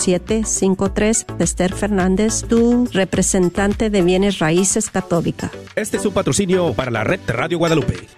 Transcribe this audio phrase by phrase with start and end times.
[0.00, 5.50] 753 Esther Fernández, tu representante de bienes raíces católica.
[5.76, 8.08] Este es un patrocinio para la red Radio Guadalupe.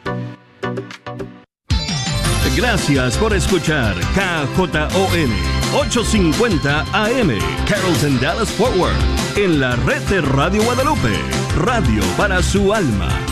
[2.57, 5.31] Gracias por escuchar KJON
[5.75, 7.31] 850 AM
[7.67, 8.95] Carrollton Dallas Forward
[9.37, 11.15] en la red de Radio Guadalupe,
[11.57, 13.32] radio para su alma.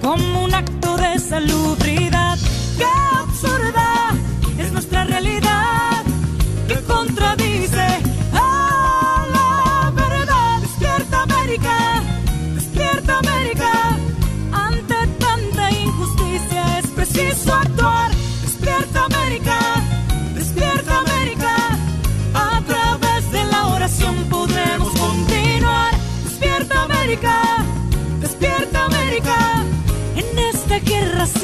[0.00, 2.38] como un acto de salubridad.
[2.78, 2.86] ¡Qué
[3.18, 4.14] absurda
[4.58, 5.93] es nuestra realidad!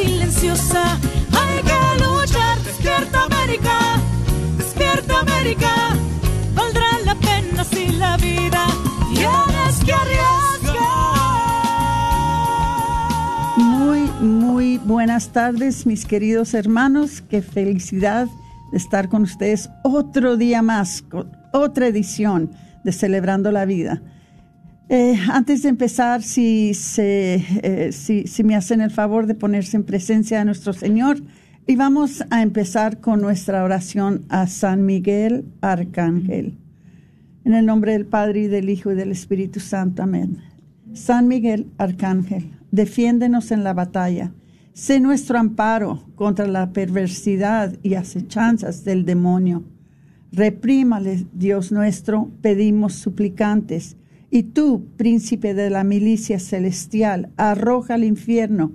[0.03, 0.98] Silenciosa
[1.33, 2.59] hay que luchar.
[2.65, 3.79] Despierta América,
[4.57, 5.73] despierta América.
[6.55, 8.67] Valdrá la pena si la vida
[9.14, 10.79] tienes que arriesgar.
[13.57, 17.23] Muy, muy buenas tardes, mis queridos hermanos.
[17.23, 18.27] Qué felicidad
[18.73, 21.05] de estar con ustedes otro día más,
[21.53, 22.51] otra edición
[22.85, 24.01] de Celebrando la Vida.
[24.92, 29.84] Eh, antes de empezar, si, eh, si, si me hacen el favor de ponerse en
[29.84, 31.23] presencia de nuestro Señor,
[31.68, 36.58] y vamos a empezar con nuestra oración a San Miguel Arcángel.
[37.45, 40.02] En el nombre del Padre y del Hijo y del Espíritu Santo.
[40.02, 40.39] Amén.
[40.92, 44.33] San Miguel Arcángel, defiéndenos en la batalla.
[44.73, 49.62] Sé nuestro amparo contra la perversidad y acechanzas del demonio
[50.33, 53.96] Reprímale, Dios nuestro, pedimos suplicantes.
[54.30, 58.73] Y tú, príncipe de la milicia celestial, arroja al infierno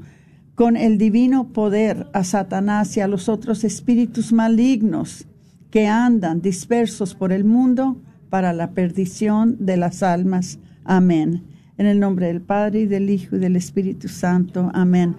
[0.54, 5.28] con el divino poder a Satanás y a los otros espíritus malignos
[5.70, 10.60] que andan dispersos por el mundo para la perdición de las almas.
[10.84, 11.44] Amén.
[11.78, 14.72] En el nombre del Padre y del Hijo y del Espíritu Santo.
[14.74, 15.16] Amén.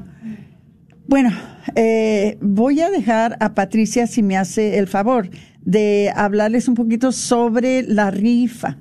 [1.09, 1.31] Bueno,
[1.75, 5.31] eh, voy a dejar a Patricia si me hace el favor
[5.63, 8.79] de hablarles un poquito sobre la rifa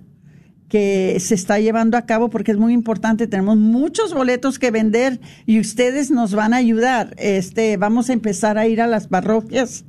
[0.69, 3.27] que se está llevando a cabo porque es muy importante.
[3.27, 7.15] Tenemos muchos boletos que vender y ustedes nos van a ayudar.
[7.17, 9.85] Este, vamos a empezar a ir a las parroquias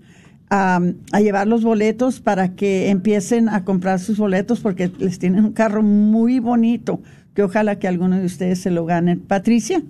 [0.51, 0.81] a,
[1.13, 5.53] a llevar los boletos para que empiecen a comprar sus boletos porque les tienen un
[5.53, 7.01] carro muy bonito
[7.35, 9.17] que ojalá que alguno de ustedes se lo gane.
[9.17, 9.83] Patricia.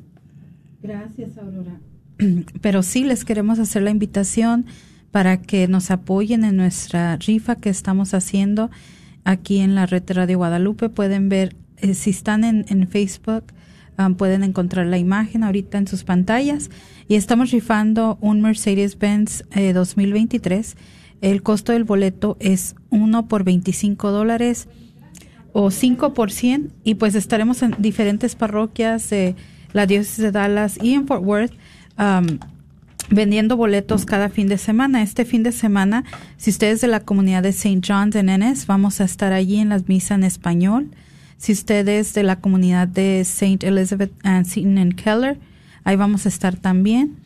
[0.83, 1.81] Gracias, Aurora.
[2.61, 4.67] Pero sí les queremos hacer la invitación
[5.13, 8.71] para que nos apoyen en nuestra rifa que estamos haciendo
[9.27, 10.89] aquí en la red Radio Guadalupe.
[10.89, 13.45] Pueden ver, eh, si están en, Facebook,
[13.99, 16.71] um, pueden encontrar la imagen ahorita en sus pantallas.
[17.09, 19.45] Y estamos rifando un Mercedes-Benz
[19.75, 20.73] 2023.
[20.73, 20.77] Eh,
[21.21, 24.69] El costo del boleto es uno por 25 dólares
[25.53, 26.73] o 5 por 100.
[26.85, 29.35] Y pues estaremos en diferentes parroquias de
[29.73, 31.53] la diócesis de Dallas y en Fort Worth.
[31.99, 32.39] Um,
[33.11, 35.03] vendiendo boletos cada fin de semana.
[35.03, 36.05] Este fin de semana,
[36.37, 37.81] si ustedes de la comunidad de St.
[37.87, 40.91] John's en Ennis, vamos a estar allí en las misas en español.
[41.39, 43.67] Si ustedes de la comunidad de St.
[43.67, 45.39] Elizabeth and Seton en Keller,
[45.85, 47.17] ahí vamos a estar también.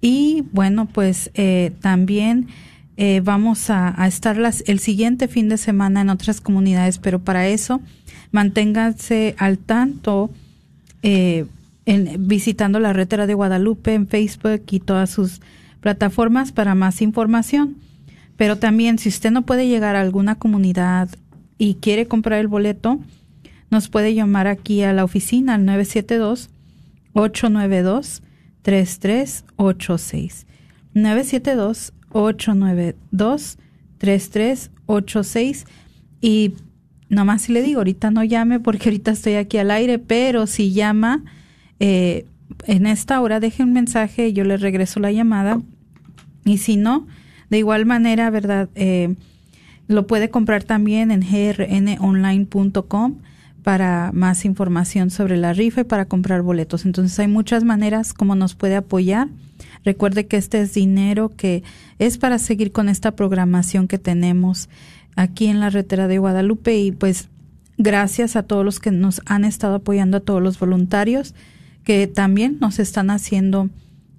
[0.00, 2.48] Y bueno, pues eh, también
[2.96, 7.46] eh, vamos a, estar las, el siguiente fin de semana en otras comunidades, pero para
[7.46, 7.80] eso
[8.32, 10.30] manténganse al tanto
[11.02, 11.46] eh,
[11.86, 15.40] en, visitando la red de Guadalupe en Facebook y todas sus
[15.80, 17.76] plataformas para más información.
[18.36, 21.08] Pero también si usted no puede llegar a alguna comunidad
[21.58, 22.98] y quiere comprar el boleto,
[23.70, 26.50] nos puede llamar aquí a la oficina al 972
[27.14, 28.22] 892
[28.62, 30.46] 3386.
[30.92, 33.58] 972 892
[33.98, 35.66] 3386
[36.20, 36.54] y
[37.08, 40.72] nomás si le digo, ahorita no llame porque ahorita estoy aquí al aire, pero si
[40.72, 41.22] llama
[41.80, 42.26] eh,
[42.66, 45.60] en esta hora, deje un mensaje yo le regreso la llamada.
[46.44, 47.06] Y si no,
[47.50, 48.68] de igual manera, ¿verdad?
[48.74, 49.14] Eh,
[49.88, 53.16] lo puede comprar también en grnonline.com
[53.62, 56.84] para más información sobre la rifa y para comprar boletos.
[56.84, 59.28] Entonces hay muchas maneras como nos puede apoyar.
[59.84, 61.64] Recuerde que este es dinero que
[61.98, 64.68] es para seguir con esta programación que tenemos
[65.16, 67.28] aquí en la retera de Guadalupe y pues
[67.78, 71.34] gracias a todos los que nos han estado apoyando, a todos los voluntarios
[71.86, 73.70] que también nos están haciendo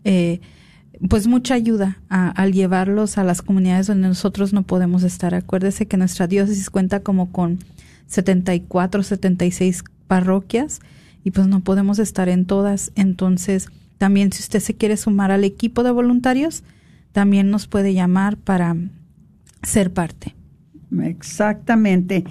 [0.05, 0.39] eh,
[1.09, 5.35] pues mucha ayuda al llevarlos a las comunidades donde nosotros no podemos estar.
[5.35, 7.59] Acuérdese que nuestra diócesis cuenta como con
[8.07, 10.79] 74, 76 parroquias
[11.25, 12.93] y pues no podemos estar en todas.
[12.95, 13.67] Entonces,
[13.97, 16.63] también si usted se quiere sumar al equipo de voluntarios,
[17.11, 18.77] también nos puede llamar para
[19.61, 20.35] ser parte.
[21.03, 22.23] Exactamente.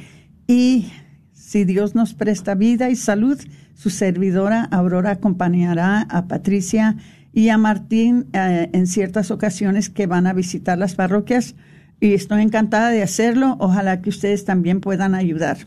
[0.49, 0.91] Y
[1.35, 3.39] si Dios nos presta vida y salud,
[3.77, 6.97] su servidora Aurora acompañará a Patricia
[7.35, 11.55] y a Martín eh, en ciertas ocasiones que van a visitar las parroquias
[12.01, 13.59] y estoy encantada de hacerlo.
[13.61, 15.59] Ojalá que ustedes también puedan ayudar.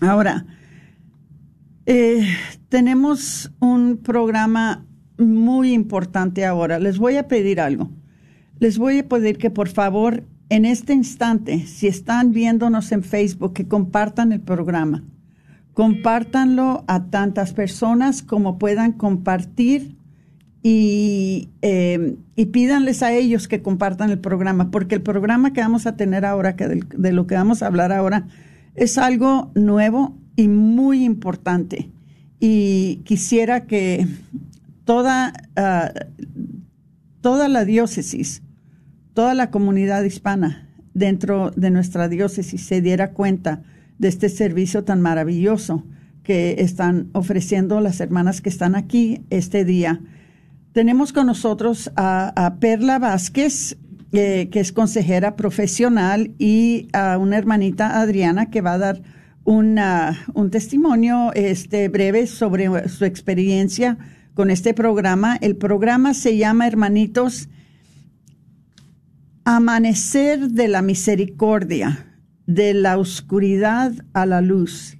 [0.00, 0.44] Ahora,
[1.86, 2.26] eh,
[2.68, 4.84] tenemos un programa
[5.18, 6.80] muy importante ahora.
[6.80, 7.92] Les voy a pedir algo.
[8.58, 13.52] Les voy a pedir que por favor, en este instante, si están viéndonos en Facebook,
[13.52, 15.04] que compartan el programa.
[15.78, 19.94] Compártanlo a tantas personas como puedan compartir
[20.60, 25.86] y, eh, y, pídanles a ellos que compartan el programa, porque el programa que vamos
[25.86, 28.26] a tener ahora, que de, lo que vamos a hablar ahora,
[28.74, 31.92] es algo nuevo y muy importante.
[32.40, 34.04] Y quisiera que
[34.84, 35.92] toda, ah,
[37.20, 38.42] toda la diócesis,
[39.14, 43.62] toda la comunidad hispana dentro de nuestra diócesis se diera cuenta
[43.98, 45.84] de este servicio tan maravilloso
[46.22, 50.00] que están ofreciendo las hermanas que están aquí este día
[50.78, 53.76] tenemos con nosotros a, Perla Vázquez,
[54.12, 59.02] eh, que es consejera profesional, y a una hermanita Adriana que va a dar
[59.42, 63.98] una, un testimonio este, breve sobre su experiencia
[64.34, 65.36] con este programa.
[65.40, 67.48] El programa se llama Hermanitos
[69.44, 72.07] Amanecer de la Misericordia,
[72.48, 74.96] de la oscuridad a la luz.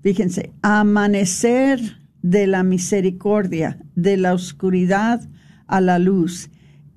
[0.00, 1.80] Fíjense, amanecer
[2.22, 5.28] de la misericordia, de la oscuridad
[5.66, 6.50] a la luz.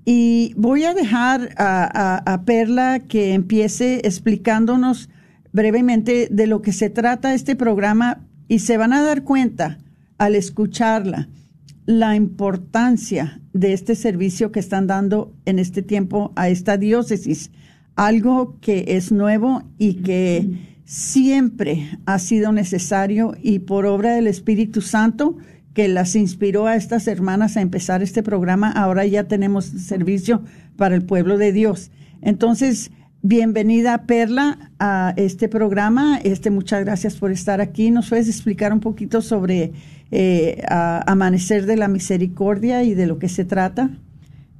[0.05, 5.09] Y voy a dejar a, Perla que empiece explicándonos
[5.51, 9.79] brevemente de lo que se trata este programa y se van a dar cuenta
[10.19, 11.27] al escucharla
[11.87, 17.49] la importancia de este servicio que están dando en este tiempo a esta diócesis,
[17.95, 24.81] algo que es nuevo y que siempre ha sido necesario y por obra del Espíritu
[24.81, 25.37] Santo
[25.73, 30.41] que las inspiró a estas hermanas a empezar este programa, ahora ya tenemos servicio
[30.77, 31.91] para el pueblo de Dios.
[32.21, 36.17] Entonces, bienvenida Perla a este programa.
[36.23, 37.91] Este, muchas gracias por estar aquí.
[37.91, 39.73] ¿Nos puedes explicar un poquito sobre
[40.11, 43.89] eh, Amanecer de la Misericordia y de lo que se trata?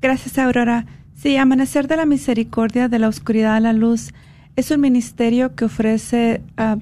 [0.01, 0.85] Gracias, Aurora.
[1.15, 4.11] Sí, Amanecer de la Misericordia, de la Oscuridad a la Luz
[4.57, 6.77] es un ministerio que ofrece ah,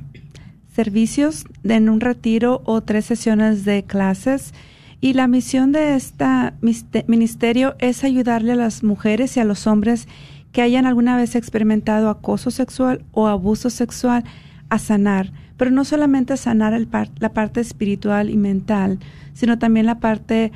[0.75, 4.54] servicios en un retiro o tres sesiones de clases.
[5.00, 10.08] Y la misión de este ministerio es ayudarle a las mujeres y a los hombres
[10.52, 14.24] que hayan alguna vez experimentado acoso sexual o abuso sexual
[14.70, 16.74] a sanar, pero no solamente a sanar
[17.20, 19.00] la parte espiritual y mental,
[19.34, 20.52] sino también la parte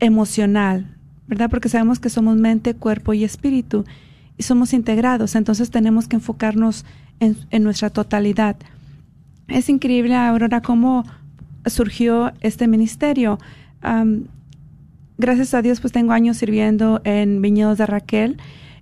[0.00, 0.96] emocional,
[1.30, 1.48] ¿verdad?
[1.48, 3.84] Porque sabemos que somos mente, cuerpo y espíritu
[4.36, 6.84] y somos integrados, entonces tenemos que enfocarnos
[7.20, 8.56] en, nuestra totalidad.
[9.46, 11.04] Es increíble, Aurora, cómo
[11.66, 13.38] surgió este ministerio.
[15.18, 18.38] gracias a Dios, pues tengo años sirviendo en Viñedos de Raquel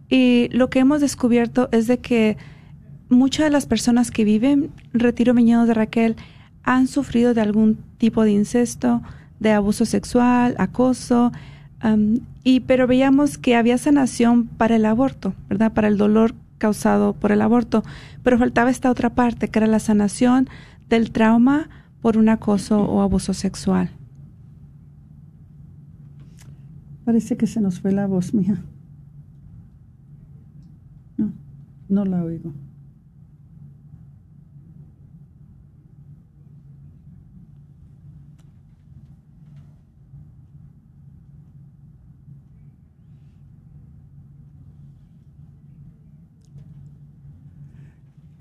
[0.09, 2.39] y lo que hemos descubierto es de que
[3.11, 6.17] muchas de las personas que viven Retiro Viñedos de Raquel
[6.63, 9.03] han sufrido de algún tipo de incesto,
[9.39, 11.33] de abuso sexual, acoso,
[12.45, 15.73] y pero veíamos que había sanación para el aborto, ¿verdad?
[15.73, 17.85] Para el dolor causado por el aborto,
[18.23, 20.49] pero faltaba esta otra parte, que era la sanación
[20.89, 21.69] del trauma
[22.01, 23.91] por un acoso o abuso sexual.
[27.05, 28.59] Parece que se nos fue la voz, mija.
[31.17, 31.33] No,
[31.89, 32.53] no la oigo.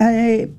[0.00, 0.52] Eh,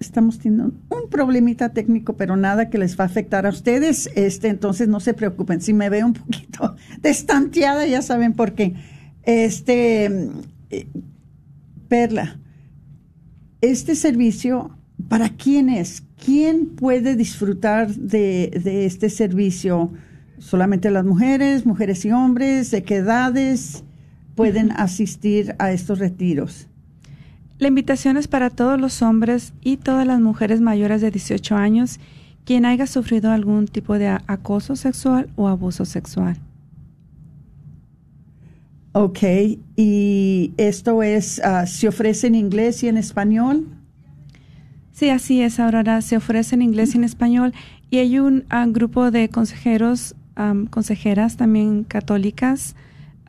[0.00, 4.10] estamos teniendo un problemita técnico, pero nada que les va a afectar a ustedes.
[4.14, 5.60] Este, entonces no se preocupen.
[5.60, 8.74] Si me veo un poquito destanteada, ya saben por qué.
[9.22, 10.30] Este,
[10.70, 10.86] eh,
[11.88, 12.38] Perla,
[13.60, 14.76] este servicio,
[15.08, 16.02] ¿para quién es?
[16.24, 19.92] ¿Quién puede disfrutar de, de este servicio?
[20.38, 22.70] ¿Solamente las mujeres, mujeres y hombres?
[22.70, 23.84] ¿De qué edades
[24.34, 26.68] pueden asistir a estos retiros?
[27.58, 32.00] La invitación es para todos los hombres y todas las mujeres mayores de 18 años
[32.44, 36.36] quien haya sufrido algún tipo de acoso sexual o abuso sexual.
[38.94, 39.20] Ok,
[39.76, 43.66] y esto es, uh, ¿se ofrece en inglés y en español?
[44.92, 46.02] Sí, así es, Aurora.
[46.02, 47.54] Se ofrece en inglés y en español.
[47.90, 52.76] Y hay un uh, grupo de consejeros, um, consejeras también católicas,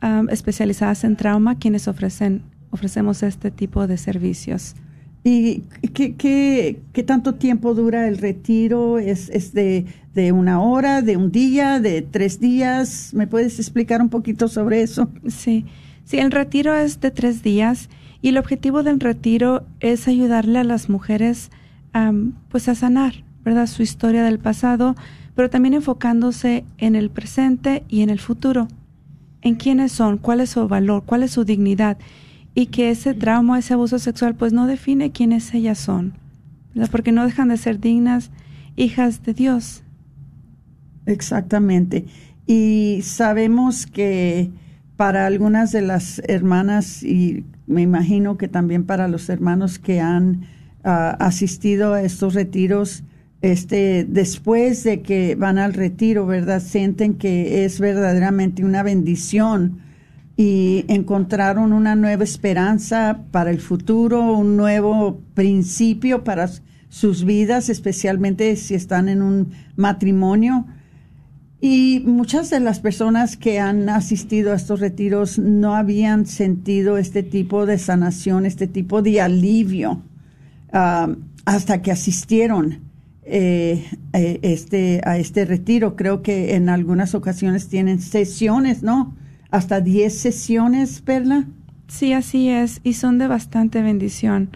[0.02, 2.42] um, especializadas en trauma, quienes ofrecen,
[2.74, 4.74] ofrecemos este tipo de servicios.
[5.22, 5.60] ¿Y
[5.94, 8.98] qué, qué, qué tanto tiempo dura el retiro?
[8.98, 13.14] ¿Es, es de, de, una hora, de un día, de tres días?
[13.14, 15.08] ¿Me puedes explicar un poquito sobre eso?
[15.28, 15.64] Sí,
[16.04, 17.88] sí, el retiro es de tres días
[18.20, 21.50] y el objetivo del retiro es ayudarle a las mujeres
[21.94, 23.66] um, pues a sanar, ¿verdad?
[23.66, 24.94] Su historia del pasado,
[25.34, 28.68] pero también enfocándose en el presente y en el futuro.
[29.40, 31.96] En quiénes son, cuál es su valor, cuál es su dignidad
[32.54, 36.14] y que ese trauma, ese abuso sexual, pues no define quiénes ellas son,
[36.90, 38.30] porque no dejan de ser dignas
[38.76, 39.82] hijas de Dios.
[41.06, 42.06] Exactamente.
[42.46, 44.50] Y sabemos que
[44.96, 50.46] para algunas de las hermanas, y me imagino que también para los hermanos que han
[50.84, 53.02] uh, asistido a estos retiros,
[53.42, 56.62] este, después de que van al retiro, ¿verdad?
[56.62, 59.80] Sienten que es verdaderamente una bendición
[60.36, 66.50] y encontraron una nueva esperanza para el futuro, un nuevo principio para
[66.88, 70.66] sus vidas, especialmente si están en un matrimonio.
[71.60, 77.22] Y muchas de las personas que han asistido a estos retiros no habían sentido este
[77.22, 80.02] tipo de sanación, este tipo de alivio,
[80.72, 81.14] uh,
[81.46, 82.80] hasta que asistieron
[83.22, 85.96] eh, eh, este, a este retiro.
[85.96, 89.14] Creo que en algunas ocasiones tienen sesiones, ¿no?
[89.54, 91.44] Hasta 10 sesiones, Perla.
[91.86, 94.50] Sí, así es, y son de bastante bendición.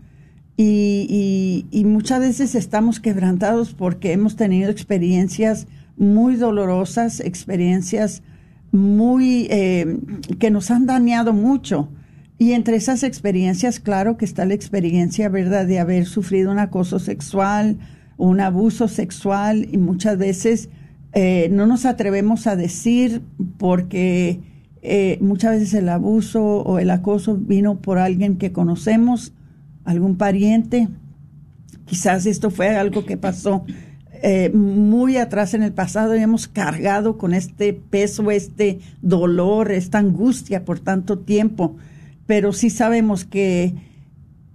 [0.56, 8.22] y, y, muchas veces estamos quebrantados porque hemos tenido experiencias muy dolorosas, experiencias
[8.70, 9.98] muy eh,
[10.38, 11.88] que nos han dañado mucho.
[12.38, 16.98] Y entre esas experiencias, claro que está la experiencia, ¿verdad?, de haber sufrido un acoso
[16.98, 17.78] sexual,
[18.16, 20.68] un abuso sexual, y muchas veces
[21.12, 23.22] eh, no nos atrevemos a decir
[23.56, 24.40] porque
[24.82, 29.32] eh, muchas veces el abuso o el acoso vino por alguien que conocemos,
[29.84, 30.88] algún pariente.
[31.84, 33.64] Quizás esto fue algo que pasó
[34.22, 39.98] eh, muy atrás en el pasado y hemos cargado con este peso, este dolor, esta
[39.98, 41.76] angustia por tanto tiempo
[42.26, 43.74] pero sí sabemos que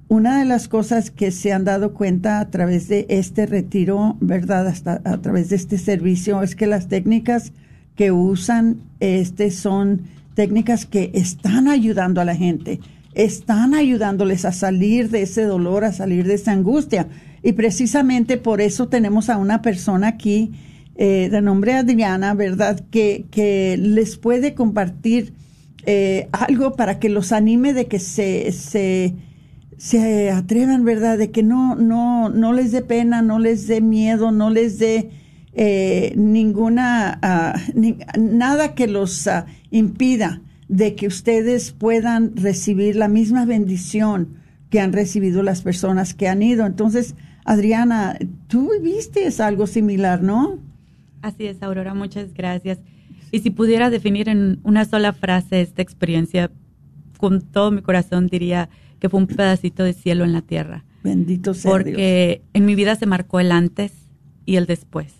[0.07, 4.67] una de las cosas que se han dado cuenta a través de este retiro, ¿verdad?
[4.67, 7.53] Hasta a través de este servicio, es que las técnicas
[7.95, 10.01] que usan este son
[10.33, 12.79] técnicas que están ayudando a la gente,
[13.13, 17.07] están ayudándoles a salir de ese dolor, a salir de esa angustia.
[17.43, 20.53] Y precisamente por eso tenemos a una persona aquí
[20.95, 22.81] eh, de nombre Adriana, ¿verdad?
[22.89, 25.33] Que, que les puede compartir
[25.85, 29.15] eh, algo para que los anime de que se, se,
[29.77, 31.17] se atrevan, ¿verdad?
[31.17, 35.09] De que no, no, no les dé pena, no les dé miedo, no les dé
[35.53, 37.55] eh, ninguna, ah,
[38.17, 44.37] nada que los ah, impida de que ustedes puedan recibir la misma bendición
[44.69, 46.65] que han recibido las personas que han ido.
[46.65, 48.17] Entonces, Adriana,
[48.47, 50.59] tú viviste algo similar, ¿no?
[51.21, 52.79] Así es, Aurora, muchas gracias.
[53.31, 56.51] Y si pudiera definir en una sola frase esta experiencia,
[57.17, 58.69] con todo mi corazón diría
[58.99, 60.85] que fue un pedacito de cielo en la tierra.
[61.03, 63.93] Bendito sea Porque en mi vida se marcó el antes
[64.45, 65.13] y el después.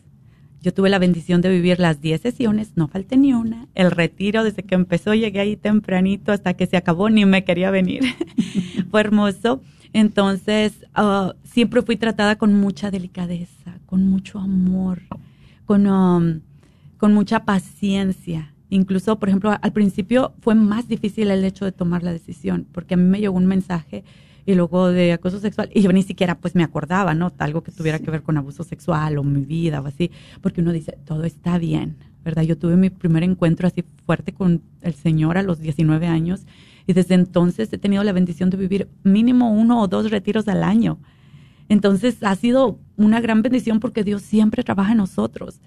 [0.62, 3.68] Yo tuve la bendición de vivir las 10 sesiones, no falté ni una.
[3.76, 7.72] El retiro, desde que empezó, llegué ahí tempranito hasta que se acabó, ni me quería
[7.72, 8.04] venir.
[8.92, 9.62] fue hermoso.
[9.94, 15.02] Entonces, ah, siempre fui tratada con mucha delicadeza, con mucho amor,
[15.66, 16.42] con, um,
[17.00, 18.54] con mucha paciencia.
[18.70, 22.94] Incluso, por ejemplo, al principio fue más difícil el hecho de tomar la decisión, porque
[22.94, 24.04] a mí me llegó un mensaje
[24.46, 27.32] y luego de acoso sexual y yo ni siquiera pues me acordaba, ¿no?
[27.40, 30.72] Algo que tuviera que ver con abuso sexual o mi vida o así, porque uno
[30.72, 32.44] dice, todo está bien, ¿verdad?
[32.44, 36.46] Yo tuve mi primer encuentro así fuerte con el Señor a los 19 años
[36.86, 40.64] y desde entonces he tenido la bendición de vivir mínimo uno o dos retiros al
[40.64, 41.00] año.
[41.70, 45.62] Entonces ha sido una gran bendición porque Dios siempre trabaja en nosotros.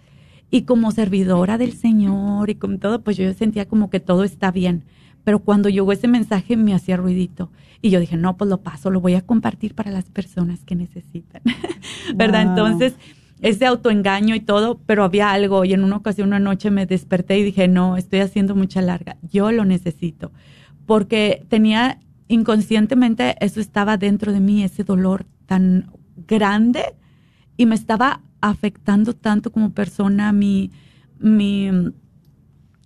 [0.53, 4.53] Y como servidora del Señor y con todo, pues yo sentía como que todo está
[4.53, 4.85] bien.
[5.25, 7.51] Pero cuando llegó ese mensaje me hacía ruidito.
[7.81, 10.77] Y yo dije, no, pues lo paso, lo voy a compartir para las personas que
[10.77, 11.43] necesitan.
[12.15, 12.43] ¿Verdad?
[12.43, 12.95] Entonces,
[13.41, 15.65] ese autoengaño y todo, pero había algo.
[15.65, 19.17] Y en una ocasión, una noche me desperté y dije, no, estoy haciendo mucha larga.
[19.23, 20.31] Yo lo necesito
[20.87, 25.91] porque tenía inconscientemente, eso estaba dentro de mí, ese dolor tan
[26.27, 26.95] grande
[27.57, 30.71] y me estaba afectando tanto como persona mi,
[31.19, 31.71] mi,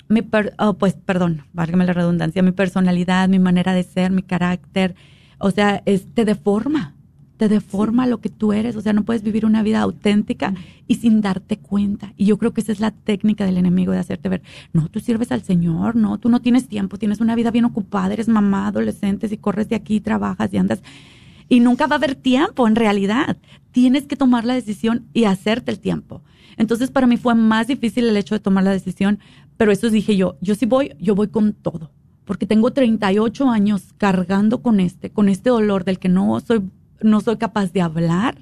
[0.08, 0.22] mi
[0.58, 4.94] oh, pues perdón, válgame la redundancia, mi personalidad, mi manera de ser, mi carácter,
[5.38, 6.96] o sea, es, te deforma
[7.36, 10.54] te deforma lo que tú eres, o sea, no puedes vivir una vida auténtica
[10.86, 12.12] y sin darte cuenta.
[12.16, 14.42] Y yo creo que esa es la técnica del enemigo de hacerte ver,
[14.72, 18.12] no, tú sirves al Señor, no, tú no tienes tiempo, tienes una vida bien ocupada,
[18.14, 20.82] eres mamá, adolescente, y corres de aquí, trabajas y andas.
[21.48, 23.36] Y nunca va a haber tiempo, en realidad.
[23.70, 26.22] Tienes que tomar la decisión y hacerte el tiempo.
[26.56, 29.18] Entonces, para mí fue más difícil el hecho de tomar la decisión,
[29.56, 31.90] pero eso dije yo, yo sí voy, yo voy con todo
[32.24, 36.60] porque tengo 38 años cargando con este, con este dolor del que no soy
[37.02, 38.36] no soy capaz de hablar,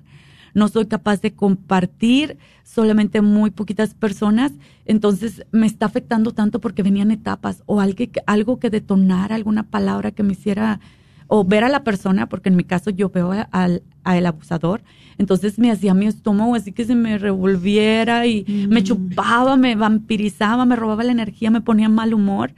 [0.54, 4.52] no soy capaz de compartir, solamente muy poquitas personas,
[4.84, 10.12] entonces me está afectando tanto porque venían etapas o algo, algo que detonara, alguna palabra
[10.12, 10.80] que me hiciera,
[11.26, 14.82] o ver a la persona, porque en mi caso yo veo al, abusador,
[15.18, 18.84] entonces me hacía mi estómago así que se me revolviera y me mm.
[18.84, 22.52] chupaba, me vampirizaba, me robaba la energía, me ponía mal humor.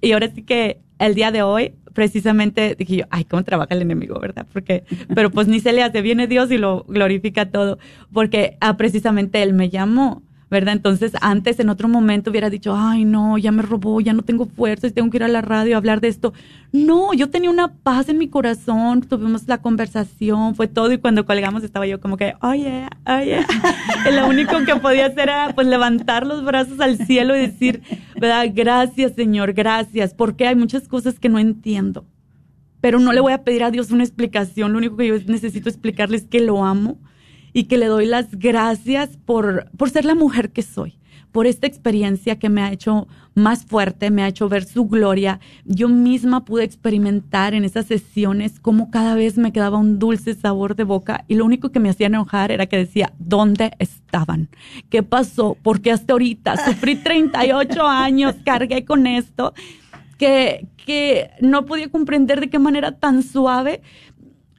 [0.00, 3.82] Y ahora sí que el día de hoy precisamente dije yo, ay, cómo trabaja el
[3.82, 4.46] enemigo, ¿verdad?
[4.52, 7.78] Porque, pero pues ni se le hace, viene Dios y lo glorifica todo,
[8.12, 10.74] porque ah, precisamente Él me llamó, ¿verdad?
[10.74, 14.46] Entonces antes en otro momento hubiera dicho, ay, no, ya me robó, ya no tengo
[14.46, 16.32] fuerzas, tengo que ir a la radio a hablar de esto.
[16.72, 21.26] No, yo tenía una paz en mi corazón, tuvimos la conversación, fue todo y cuando
[21.26, 23.40] colgamos estaba yo como que, oye, oye,
[24.12, 27.82] lo único que podía hacer era pues levantar los brazos al cielo y decir,
[28.18, 28.46] ¿verdad?
[28.52, 32.06] Gracias Señor, gracias, porque hay muchas cosas que no entiendo,
[32.80, 35.68] pero no le voy a pedir a Dios una explicación, lo único que yo necesito
[35.68, 36.98] explicarle es que lo amo
[37.58, 40.96] y que le doy las gracias por, por ser la mujer que soy
[41.32, 45.40] por esta experiencia que me ha hecho más fuerte, me ha hecho ver su gloria.
[45.64, 50.76] Yo misma pude experimentar en esas sesiones cómo cada vez me quedaba un dulce sabor
[50.76, 54.48] de boca y lo único que me hacía enojar era que decía, ¿dónde estaban?
[54.88, 55.56] ¿Qué pasó?
[55.60, 59.52] Porque hasta ahorita sufrí 38 años, cargué con esto,
[60.16, 63.82] que, que no podía comprender de qué manera tan suave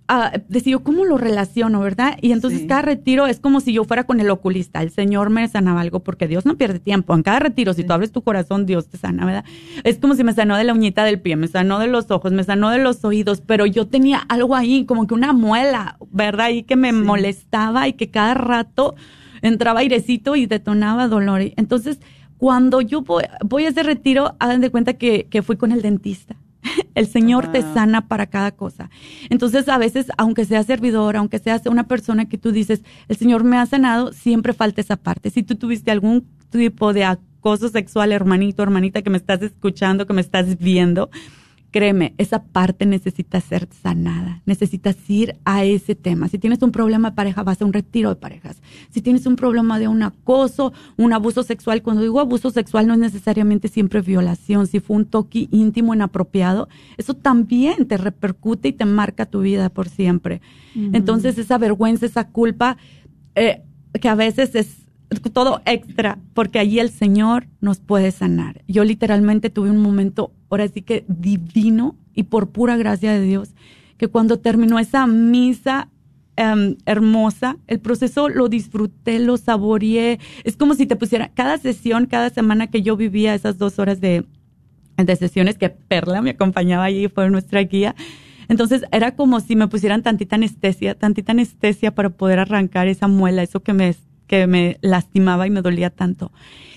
[0.09, 2.17] uh, decía ¿cómo lo relaciono, verdad?
[2.21, 4.81] Y entonces cada retiro es como si yo fuera con el oculista.
[4.81, 7.13] El Señor me sanaba algo porque Dios no pierde tiempo.
[7.13, 9.45] En cada retiro, si tú abres tu corazón, Dios te sana, ¿verdad?
[9.83, 12.31] Es como si me sanó de la uñita del pie, me sanó de los ojos,
[12.31, 16.49] me sanó de los oídos, pero yo tenía algo ahí, como que una muela, ¿verdad?
[16.49, 18.95] Y que me molestaba y que cada rato
[19.41, 21.41] entraba airecito y detonaba dolor.
[21.55, 21.99] Entonces,
[22.37, 26.35] cuando yo voy, a ese retiro, hagan de cuenta que, que fui con el dentista.
[26.95, 28.89] El Señor te sana para cada cosa.
[29.29, 33.43] Entonces, a veces, aunque seas servidor, aunque seas una persona que tú dices, el Señor
[33.43, 35.29] me ha sanado, siempre falta esa parte.
[35.29, 40.13] Si tú tuviste algún tipo de acoso sexual, hermanito, hermanita, que me estás escuchando, que
[40.13, 41.09] me estás viendo,
[41.71, 44.41] Créeme, esa parte necesita ser sanada.
[44.47, 46.27] Necesitas ir a ese tema.
[46.27, 48.61] Si tienes un problema de pareja, vas a un retiro de parejas.
[48.89, 52.95] Si tienes un problema de un acoso, un abuso sexual, cuando digo abuso sexual no
[52.95, 54.65] es necesariamente siempre violación.
[54.65, 59.69] Si fue un toque íntimo inapropiado, eso también te repercute y te marca tu vida
[59.69, 60.41] por siempre.
[60.75, 62.77] Entonces, esa vergüenza, esa culpa,
[63.35, 63.61] eh,
[64.01, 68.61] que a veces es todo extra, porque allí el Señor nos puede sanar.
[68.67, 73.49] Yo literalmente tuve un momento, ahora sí que divino y por pura gracia de Dios,
[73.97, 75.89] que cuando terminó esa misa
[76.35, 80.19] em, hermosa, el proceso lo disfruté, lo saboreé.
[80.43, 83.99] Es como si te pusiera, cada sesión, cada semana que yo vivía esas dos horas
[83.99, 84.25] de,
[84.97, 87.95] de sesiones, que Perla me acompañaba allí, fue nuestra guía.
[88.47, 93.43] Entonces era como si me pusieran tantita anestesia, tantita anestesia para poder arrancar esa muela,
[93.43, 93.95] eso que me
[94.29, 96.31] que me lastimaba y me dolía tanto.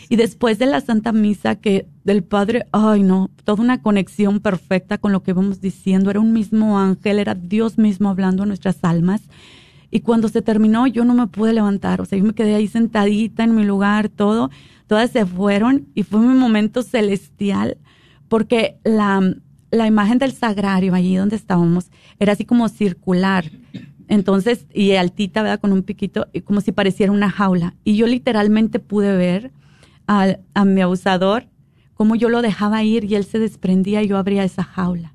[0.09, 4.99] Y después de la Santa Misa, que del Padre, ay no, toda una conexión perfecta
[4.99, 8.83] con lo que vamos diciendo, era un mismo ángel, era Dios mismo hablando a nuestras
[8.83, 9.23] almas.
[9.91, 12.67] Y cuando se terminó, yo no me pude levantar, o sea, yo me quedé ahí
[12.67, 14.51] sentadita en mi lugar, todo,
[14.87, 17.77] todas se fueron y fue mi momento celestial,
[18.29, 19.21] porque la,
[19.71, 23.45] la imagen del sagrario, allí donde estábamos, era así como circular
[24.13, 25.59] entonces, y altita, ¿verdad?
[25.59, 27.73] Con un piquito, y como si pareciera una jaula.
[27.83, 29.53] Y yo literalmente pude ver
[30.07, 31.47] a, a mi abusador,
[31.95, 35.15] cómo yo lo dejaba ir y él se desprendía y yo abría esa jaula.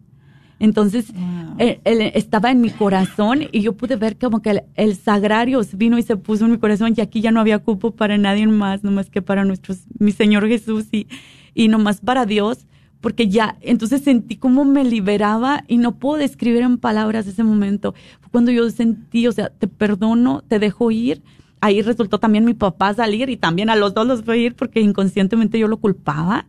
[0.58, 1.14] Entonces,
[1.60, 1.80] él,
[2.16, 6.18] estaba en mi corazón y yo pude ver como que el, sagrario vino y se
[6.18, 9.22] puso en mi corazón y aquí ya no había cupo para nadie más, nomás que
[9.22, 11.06] para nuestros, mi Señor Jesús y,
[11.54, 12.66] y nomás para Dios
[13.02, 17.94] porque ya, entonces sentí como me liberaba y no puedo describir en palabras ese momento.
[18.32, 21.22] cuando yo sentí, o sea, te perdono, te dejo ir.
[21.62, 24.80] Ahí resultó también mi papá salir y también a los dos los fue ir porque
[24.82, 26.48] inconscientemente yo lo culpaba.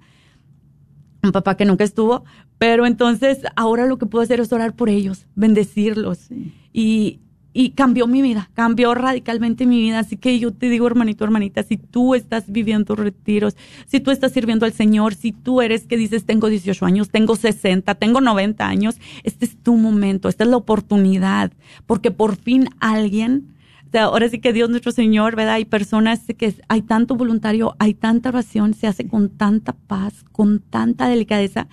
[1.23, 2.25] Un papá que nunca estuvo,
[2.59, 6.29] pero entonces ahora lo que puedo hacer es orar por ellos, bendecirlos.
[6.73, 7.21] Y,
[7.61, 9.99] y cambió mi vida, cambió radicalmente mi vida.
[9.99, 14.31] Así que yo te digo, hermanito, hermanita, si tú estás viviendo retiros, si tú estás
[14.31, 18.65] sirviendo al Señor, si tú eres que dices, tengo 18 años, tengo 60, tengo 90
[18.65, 21.51] años, este es tu momento, esta es la oportunidad,
[21.85, 23.57] porque por fin alguien,
[23.89, 25.55] o sea, ahora sí que Dios nuestro Señor, ¿verdad?
[25.55, 30.61] Hay personas que hay tanto voluntario, hay tanta oración, se hace con tanta paz, con
[30.61, 31.67] tanta delicadeza,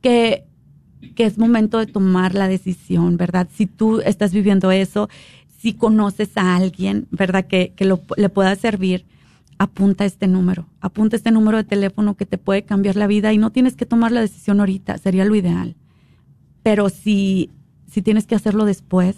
[0.00, 0.44] que
[1.14, 3.48] que es momento de tomar la decisión, ¿verdad?
[3.52, 5.08] Si tú estás viviendo eso,
[5.58, 7.46] si conoces a alguien, ¿verdad?
[7.46, 9.04] Que, que le pueda servir,
[9.58, 13.38] apunta este número, apunta este número de teléfono que te puede cambiar la vida y
[13.38, 15.76] no tienes que tomar la decisión ahorita, sería lo ideal.
[16.62, 17.50] Pero si,
[17.90, 19.16] si tienes que hacerlo después,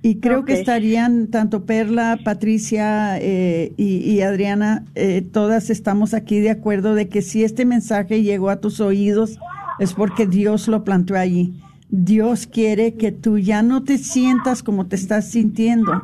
[0.03, 0.59] Y creo que Ok.
[0.61, 7.11] estarían tanto Perla, Patricia eh, y, y Adriana, eh, todas estamos aquí de acuerdo de
[7.11, 9.39] que si este mensaje llegó a tus oídos
[9.81, 11.55] es porque Dios lo planteó allí.
[11.89, 16.03] Dios quiere que tú ya no te sientas como te estás sintiendo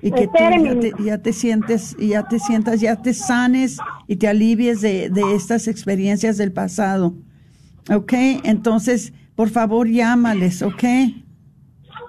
[0.00, 0.98] y que tú ya te, mijo.
[1.02, 5.66] ya te sientes, ya te sientas, ya te sanes y te alivies de, de estas
[5.66, 7.14] experiencias del pasado.
[7.90, 8.12] ¿Ok?
[8.44, 10.84] Entonces, por favor, llámales, ¿ok?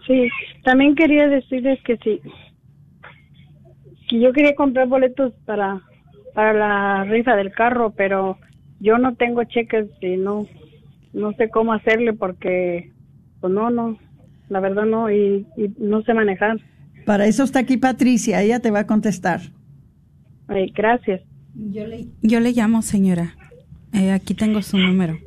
[0.06, 0.30] Sí,
[0.64, 2.22] también quería decirles que sí,
[4.10, 5.82] que yo quería comprar boletos para,
[6.34, 8.38] para la rifa del carro, pero
[8.80, 10.46] yo no tengo cheques y no,
[11.16, 12.92] no sé cómo hacerle porque,
[13.42, 13.98] pues no, no,
[14.50, 16.58] la verdad no, y, y no sé manejar.
[17.06, 19.42] Para eso está aquí Patricia, ella te va a contestar.
[20.48, 21.22] Ay, gracias.
[21.56, 23.36] Yo le, yo le llamo, señora.
[23.94, 25.18] Eh, aquí tengo su número.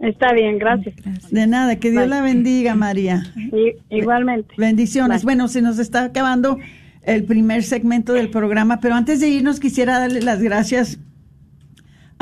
[0.00, 0.94] Está bien, gracias.
[1.30, 2.10] De nada, que Dios Bye.
[2.10, 3.22] la bendiga, María.
[3.36, 4.54] Y- igualmente.
[4.56, 5.22] Bendiciones.
[5.22, 5.26] Bye.
[5.26, 6.58] Bueno, se nos está acabando
[7.02, 10.98] el primer segmento del programa, pero antes de irnos quisiera darle las gracias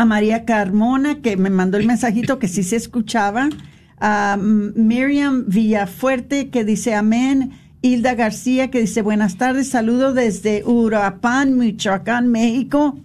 [0.00, 3.50] a María Carmona, que me mandó el mensajito que sí se escuchaba,
[3.98, 7.50] a Miriam Villafuerte, que dice amén,
[7.82, 12.98] Hilda García, que dice buenas tardes, saludo desde Uruapan, Michoacán, México.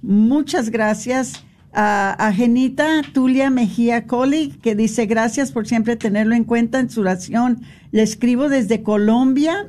[0.00, 1.44] Muchas gracias.
[1.74, 6.88] A, a Genita Tulia Mejía Coli, que dice gracias por siempre tenerlo en cuenta en
[6.88, 7.60] su oración.
[7.90, 9.66] Le escribo desde Colombia,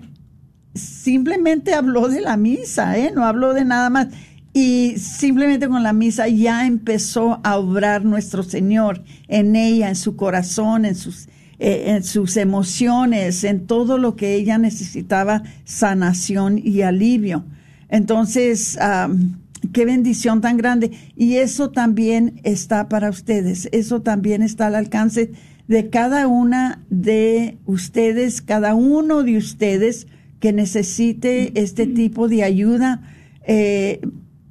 [0.74, 3.12] simplemente habló de la misa, ¿eh?
[3.14, 4.08] no habló de nada más.
[4.52, 10.14] Y simplemente con la misa ya empezó a obrar nuestro Señor en ella, en su
[10.16, 16.82] corazón, en sus, eh, en sus emociones, en todo lo que ella necesitaba, sanación y
[16.82, 17.44] alivio.
[17.88, 19.40] Entonces, am,
[19.72, 20.90] qué bendición tan grande.
[21.16, 23.68] Y eso también está para ustedes.
[23.72, 25.32] Eso también está al alcance
[25.68, 30.06] de cada una de ustedes, cada uno de ustedes
[30.40, 33.02] que necesite este tipo de ayuda.
[33.46, 34.00] Eh,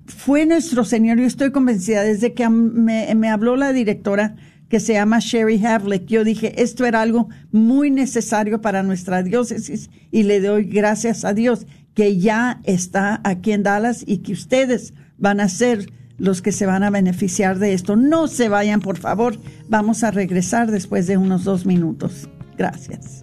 [0.07, 4.35] fue nuestro Señor, yo estoy convencida, desde que me, me habló la directora
[4.69, 9.91] que se llama Sherry Havlick, yo dije, esto era algo muy necesario para nuestra diócesis
[10.09, 14.93] y le doy gracias a Dios que ya está aquí en Dallas y que ustedes
[15.17, 17.95] van a ser los que se van a beneficiar de esto.
[17.95, 19.37] No se vayan, por favor.
[19.67, 22.29] Vamos a regresar después de unos dos minutos.
[22.57, 23.22] Gracias.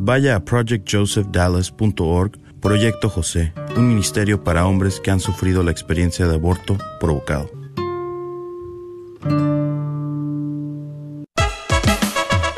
[0.00, 6.36] Vaya a projectjosephdallas.org, Proyecto José, un ministerio para hombres que han sufrido la experiencia de
[6.36, 7.50] aborto provocado.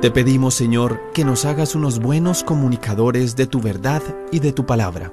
[0.00, 4.64] Te pedimos, Señor, que nos hagas unos buenos comunicadores de tu verdad y de tu
[4.64, 5.12] palabra.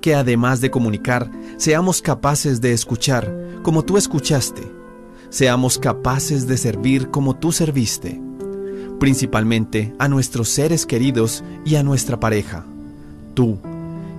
[0.00, 4.62] Que además de comunicar, seamos capaces de escuchar como tú escuchaste.
[5.28, 8.20] Seamos capaces de servir como tú serviste.
[8.98, 12.66] Principalmente a nuestros seres queridos y a nuestra pareja.
[13.34, 13.58] Tú,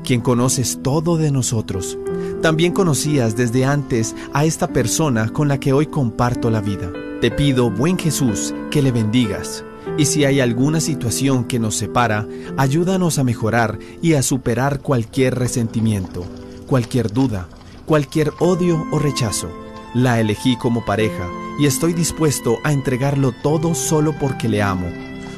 [0.06, 1.98] quien conoces todo de nosotros,
[2.42, 6.90] también conocías desde antes a esta persona con la que hoy comparto la vida.
[7.20, 9.66] Te pido, buen Jesús, que le bendigas
[9.98, 12.28] y si hay alguna situación que nos separa,
[12.58, 16.26] ayúdanos a mejorar y a superar cualquier resentimiento,
[16.68, 17.48] cualquier duda,
[17.86, 19.50] cualquier odio o rechazo.
[19.94, 21.28] La elegí como pareja
[21.60, 24.88] y estoy dispuesto a entregarlo todo solo porque le amo,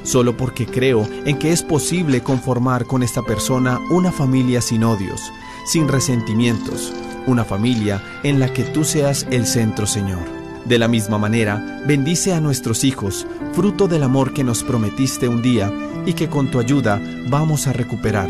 [0.03, 5.31] solo porque creo en que es posible conformar con esta persona una familia sin odios,
[5.65, 6.93] sin resentimientos,
[7.25, 10.42] una familia en la que tú seas el centro, Señor.
[10.65, 15.41] De la misma manera, bendice a nuestros hijos, fruto del amor que nos prometiste un
[15.41, 15.69] día
[16.05, 18.29] y que con tu ayuda vamos a recuperar.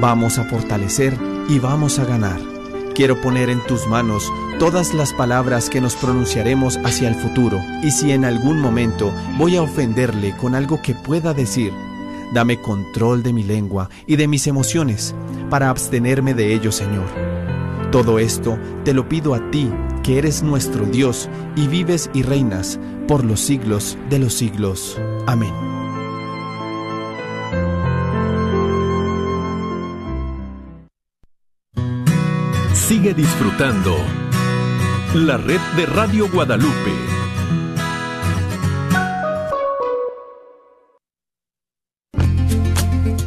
[0.00, 1.16] Vamos a fortalecer
[1.48, 2.38] y vamos a ganar.
[2.94, 7.90] Quiero poner en tus manos todas las palabras que nos pronunciaremos hacia el futuro y
[7.90, 11.72] si en algún momento voy a ofenderle con algo que pueda decir,
[12.34, 15.14] dame control de mi lengua y de mis emociones
[15.48, 17.06] para abstenerme de ello, Señor.
[17.90, 19.70] Todo esto te lo pido a ti
[20.02, 25.00] que eres nuestro Dios y vives y reinas por los siglos de los siglos.
[25.26, 25.52] Amén.
[32.74, 33.96] Sigue disfrutando
[35.14, 37.11] la red de Radio Guadalupe.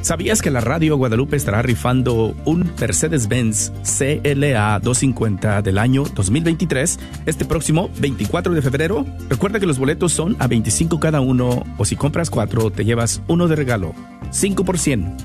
[0.06, 7.44] ¿Sabías que la Radio Guadalupe estará rifando un Mercedes-Benz CLA 250 del año 2023 este
[7.44, 9.04] próximo 24 de febrero?
[9.30, 13.24] Recuerda que los boletos son a 25 cada uno o si compras cuatro te llevas
[13.28, 13.96] uno de regalo,
[14.30, 15.18] 5 por 100.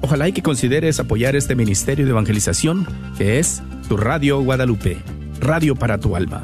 [0.00, 4.98] Ojalá y que consideres apoyar este ministerio de evangelización que es tu Radio Guadalupe,
[5.38, 6.42] radio para tu alma.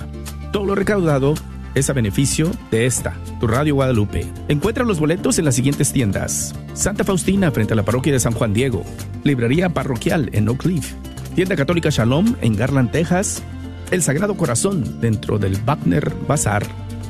[0.52, 1.34] Todo lo recaudado
[1.74, 4.26] es a beneficio de esta, tu Radio Guadalupe.
[4.48, 6.54] Encuentra los boletos en las siguientes tiendas.
[6.74, 8.84] Santa Faustina frente a la parroquia de San Juan Diego.
[9.24, 10.94] Librería parroquial en Oak Cliff.
[11.34, 13.42] Tienda Católica Shalom en Garland, Texas.
[13.90, 16.66] El Sagrado Corazón dentro del Wagner Bazar.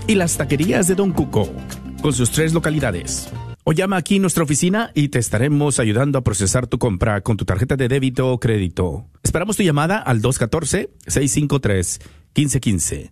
[0.06, 1.52] Y las taquerías de Don Cuco,
[2.02, 3.28] con sus tres localidades.
[3.64, 7.44] O llama aquí nuestra oficina y te estaremos ayudando a procesar tu compra con tu
[7.44, 9.06] tarjeta de débito o crédito.
[9.22, 13.10] Esperamos tu llamada al 214-653-1515.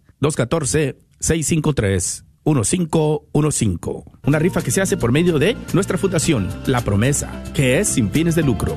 [1.20, 4.04] 214-653-1515.
[4.26, 8.10] Una rifa que se hace por medio de nuestra fundación, La Promesa, que es sin
[8.10, 8.76] fines de lucro.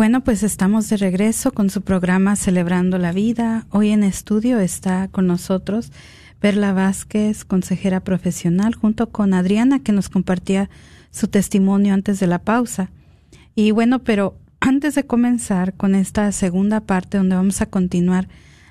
[0.00, 3.66] Bueno, pues estamos de regreso con su programa Celebrando la Vida.
[3.68, 5.92] Hoy en estudio está con nosotros
[6.38, 10.70] Perla Vázquez, consejera profesional, junto con Adriana, que nos compartía
[11.10, 12.88] su testimonio antes de la pausa.
[13.54, 18.26] Y bueno, pero antes de comenzar con esta segunda parte donde vamos a continuar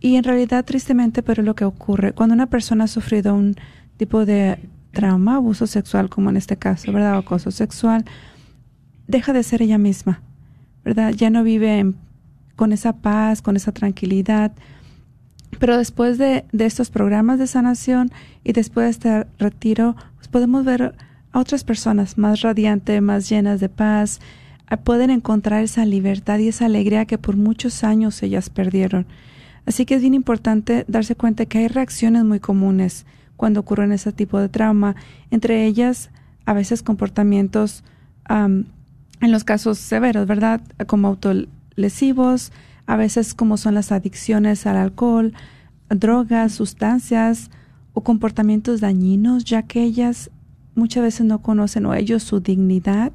[0.00, 3.56] Y en realidad, tristemente, pero lo que ocurre, cuando una persona ha sufrido un
[3.96, 4.58] tipo de
[4.92, 7.16] trauma, abuso sexual, como en este caso, ¿verdad?
[7.16, 8.04] Acoso sexual,
[9.06, 10.20] deja de ser ella misma,
[10.84, 11.12] ¿verdad?
[11.12, 11.92] Ya no vive
[12.56, 14.52] con esa paz, con esa tranquilidad.
[15.58, 18.10] Pero después de, de, estos programas de sanación
[18.42, 20.94] y después de este retiro, pues podemos ver
[21.32, 24.20] a otras personas más radiantes, más llenas de paz,
[24.76, 29.06] pueden encontrar esa libertad y esa alegría que por muchos años ellas perdieron.
[29.66, 33.06] Así que es bien importante darse cuenta que hay reacciones muy comunes
[33.36, 34.96] cuando ocurren ese tipo de trauma,
[35.30, 36.10] entre ellas
[36.46, 37.82] a veces comportamientos
[39.24, 40.60] en los casos severos, ¿verdad?
[40.86, 42.52] Como autolesivos,
[42.86, 45.32] a veces como son las adicciones al alcohol,
[45.88, 47.50] drogas, sustancias
[47.94, 50.30] o comportamientos dañinos, ya que ellas
[50.74, 53.12] muchas veces no conocen o ellos su dignidad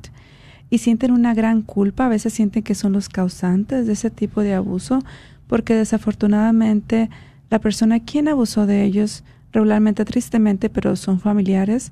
[0.70, 4.42] y sienten una gran culpa, a veces sienten que son los causantes de ese tipo
[4.42, 5.04] de abuso,
[5.48, 7.10] porque desafortunadamente
[7.50, 11.92] la persona quien abusó de ellos, regularmente tristemente, pero son familiares,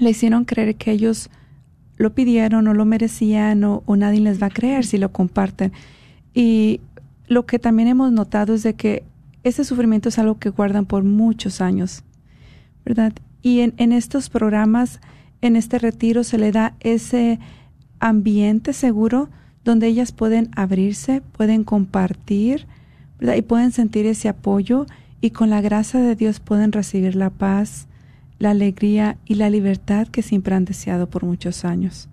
[0.00, 1.28] le hicieron creer que ellos
[2.02, 5.72] lo pidieron o lo merecían o, nadie les va a creer si lo comparten.
[6.34, 6.80] Y
[7.28, 9.04] lo que también hemos notado es de que
[9.44, 12.04] ese sufrimiento es algo que guardan por muchos años,
[12.84, 13.12] ¿verdad?
[13.42, 15.00] Y en, en estos programas,
[15.40, 17.38] en este retiro, se le da ese
[17.98, 19.28] ambiente seguro
[19.64, 22.66] donde ellas pueden abrirse, pueden compartir
[23.20, 24.86] y pueden sentir ese apoyo
[25.20, 27.86] y con la gracia de Dios pueden recibir la paz,
[28.42, 32.08] la alegría y la libertad que siempre han deseado por muchos años.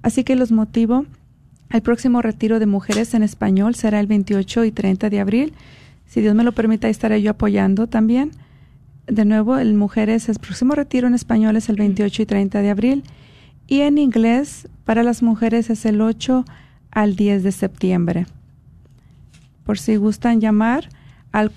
[0.00, 1.04] Así que los motivo
[1.68, 5.52] al próximo retiro de mujeres en español será el 28 y 30 de abril.
[6.06, 8.30] Si Dios me lo permite, estaré yo apoyando también.
[9.06, 12.70] De nuevo, el mujeres, el próximo retiro en español es el 28 y 30 de
[12.70, 13.04] abril
[13.66, 16.46] y en inglés para las mujeres es el 8
[16.90, 18.26] al 10 de septiembre.
[19.64, 20.88] Por si gustan llamar
[21.32, 21.50] al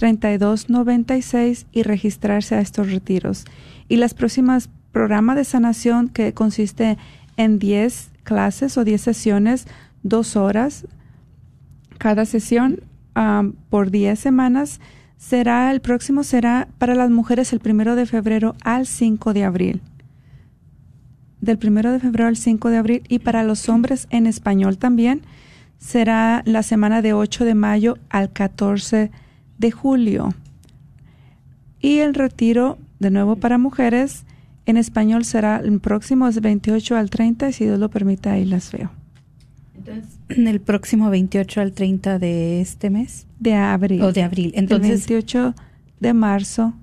[0.00, 3.44] 469-613-3296 y registrarse a estos retiros.
[3.88, 6.98] Y las próximas programas de sanación que consiste
[7.36, 9.66] en 10 clases o 10 sesiones,
[10.02, 10.86] dos horas
[11.98, 12.80] cada sesión
[13.14, 14.80] um, por 10 semanas
[15.18, 19.82] será el próximo será para las mujeres el primero de febrero al 5 de abril.
[21.42, 25.22] Del primero de febrero al 5 de abril y para los hombres en español también
[25.78, 29.29] será la semana de 8 de mayo al 14 de
[29.70, 30.34] julio.
[31.80, 34.24] Y el retiro de nuevo para mujeres
[34.66, 38.44] en español será el próximo es 28 al 30 y si Dios lo permite ahí
[38.44, 38.90] las veo.
[39.76, 43.26] Entonces, el próximo 28 al 30 de este mes.
[43.38, 44.02] De abril.
[44.02, 44.52] O de abril.
[44.54, 45.54] Entonces, el 28
[46.00, 46.74] de marzo,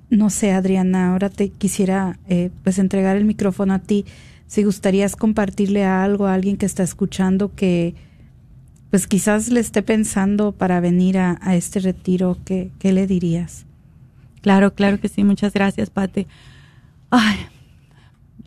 [0.09, 4.05] no sé, Adriana, ahora te quisiera eh, pues entregar el micrófono a ti.
[4.47, 7.95] Si gustarías compartirle algo a alguien que está escuchando que
[8.89, 13.65] pues quizás le esté pensando para venir a, este retiro, ¿qué, ¿qué, le dirías?
[14.41, 15.25] Claro, claro que sí.
[15.25, 16.25] Muchas gracias, Pati.
[17.09, 17.37] Ay,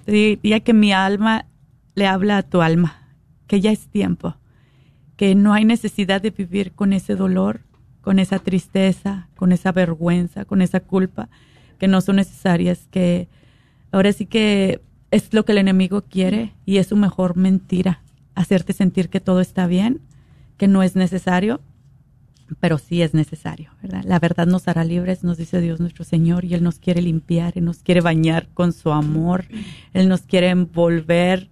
[0.07, 1.47] diría que mi alma
[1.95, 2.97] le habla a tu alma,
[3.47, 4.37] que ya es tiempo,
[5.17, 7.61] que no hay necesidad de vivir con ese dolor,
[8.11, 11.29] con esa tristeza, con esa vergüenza, con esa culpa,
[11.79, 13.29] que no son necesarias, que
[13.93, 14.81] ahora sí que
[15.13, 18.03] es lo que el enemigo quiere y es su mejor mentira,
[18.35, 20.01] hacerte sentir que todo está bien,
[20.57, 21.61] que no es necesario,
[22.59, 24.03] pero sí es necesario, ¿verdad?
[24.05, 27.53] La verdad nos hará libres, nos dice Dios nuestro Señor, y Él nos quiere limpiar,
[27.55, 29.45] Él nos quiere bañar con su amor,
[29.93, 31.49] Él nos quiere envolver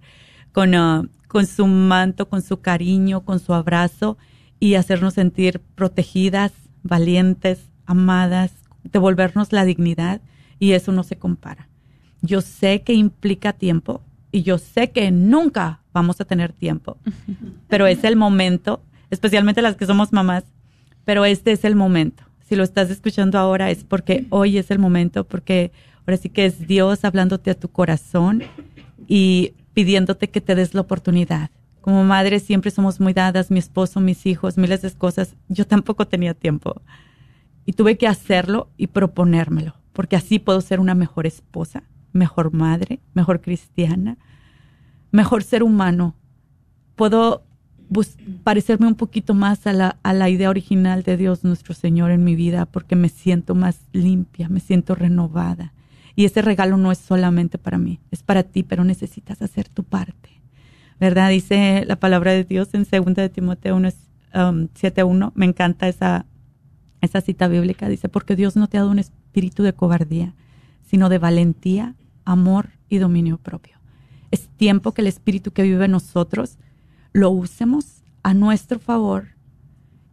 [0.51, 4.17] con, ah, con su manto, con su cariño, con su abrazo
[4.59, 6.51] y hacernos sentir protegidas,
[6.83, 8.51] valientes, amadas,
[8.83, 10.21] devolvernos la dignidad
[10.59, 11.67] y eso no se compara.
[12.21, 14.01] Yo sé que implica tiempo
[14.31, 16.97] y yo sé que nunca vamos a tener tiempo,
[17.67, 20.43] pero es el momento, especialmente las que somos mamás,
[21.05, 22.23] pero este es el momento.
[22.47, 25.71] Si lo estás escuchando ahora es porque hoy es el momento, porque
[26.05, 28.43] ahora sí que es Dios hablándote a tu corazón
[29.07, 31.51] y pidiéndote que te des la oportunidad.
[31.89, 35.35] Como madre siempre somos muy dadas, mi esposo, mis hijos, miles de cosas.
[35.47, 36.83] Yo tampoco tenía tiempo.
[37.65, 41.81] Y tuve que hacerlo y proponérmelo, porque así puedo ser una mejor esposa,
[42.13, 44.19] mejor madre, mejor cristiana,
[45.09, 46.13] mejor ser humano.
[46.95, 47.43] Puedo
[48.43, 52.23] parecerme un poquito más a la, a la idea original de Dios nuestro Señor en
[52.23, 55.73] mi vida, porque me siento más limpia, me siento renovada.
[56.15, 59.83] Y ese regalo no es solamente para mí, es para ti, pero necesitas hacer tu
[59.83, 60.38] parte.
[60.99, 61.29] ¿Verdad?
[61.29, 63.89] Dice la palabra de Dios en 2 de Timoteo 1,
[64.33, 65.27] 7.1.
[65.27, 66.25] Um, me encanta esa,
[67.01, 67.87] esa cita bíblica.
[67.87, 70.35] Dice, porque Dios no te ha dado un espíritu de cobardía,
[70.85, 71.95] sino de valentía,
[72.25, 73.77] amor y dominio propio.
[74.31, 76.57] Es tiempo que el espíritu que vive en nosotros
[77.13, 79.29] lo usemos a nuestro favor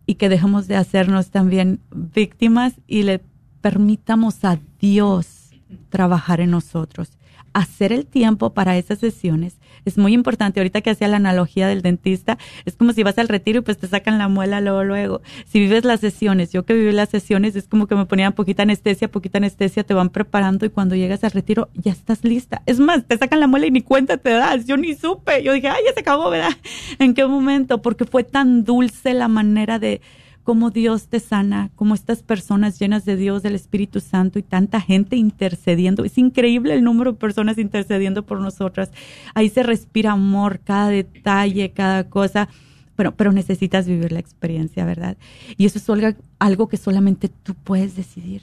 [0.06, 3.20] y que dejemos de hacernos también víctimas y le
[3.60, 5.50] permitamos a Dios
[5.90, 7.10] trabajar en nosotros.
[7.52, 10.60] Hacer el tiempo para esas sesiones es muy importante.
[10.60, 13.78] Ahorita que hacía la analogía del dentista, es como si vas al retiro y pues
[13.78, 15.22] te sacan la muela luego, luego.
[15.46, 18.64] Si vives las sesiones, yo que viví las sesiones, es como que me ponían poquita
[18.64, 22.62] anestesia, poquita anestesia, te van preparando y cuando llegas al retiro ya estás lista.
[22.66, 24.66] Es más, te sacan la muela y ni cuenta te das.
[24.66, 25.42] Yo ni supe.
[25.42, 26.56] Yo dije, ay, ya se acabó, ¿verdad?
[26.98, 27.82] ¿En qué momento?
[27.82, 30.00] Porque fue tan dulce la manera de,
[30.46, 34.80] cómo Dios te sana, cómo estas personas llenas de Dios, del Espíritu Santo y tanta
[34.80, 36.04] gente intercediendo.
[36.04, 38.92] Es increíble el número de personas intercediendo por nosotras.
[39.34, 42.48] Ahí se respira amor, cada detalle, cada cosa.
[42.94, 45.16] Pero, pero necesitas vivir la experiencia, ¿verdad?
[45.56, 48.42] Y eso es algo, algo que solamente tú puedes decidir.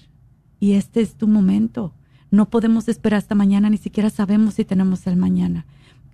[0.59, 1.93] Y este es tu momento.
[2.31, 5.65] No podemos esperar hasta mañana, ni siquiera sabemos si tenemos el mañana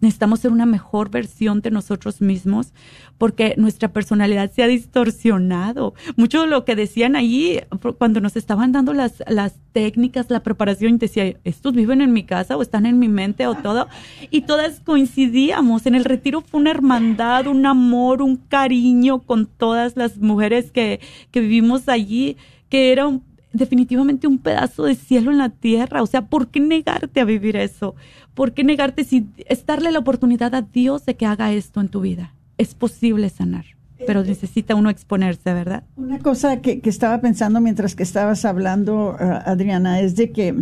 [0.02, 2.74] necesitamos ser una mejor versión de nosotros mismos
[3.18, 5.93] porque nuestra personalidad se ha distorsionado.
[6.16, 7.60] Mucho de lo que decían ahí
[7.97, 12.56] cuando nos estaban dando las, las técnicas, la preparación, decía, estos viven en mi casa
[12.56, 13.88] o están en mi mente o todo.
[14.32, 15.86] Y todas coincidíamos.
[15.86, 21.02] En el retiro fue una hermandad, un amor, un cariño con todas las mujeres que,
[21.32, 22.38] que vivimos allí,
[22.70, 26.02] que era un definitivamente un pedazo de cielo en la tierra.
[26.04, 27.95] O sea, ¿por qué negarte a vivir eso?
[28.34, 31.89] ¿Por qué negarte si es darle la oportunidad a Dios de que haga esto en
[31.89, 32.34] tu vida?
[32.58, 33.66] Es posible sanar,
[34.06, 35.84] pero necesita uno exponerse, ¿verdad?
[35.95, 40.56] Una cosa que, estaba pensando mientras que estabas hablando, uh, Adriana, es de que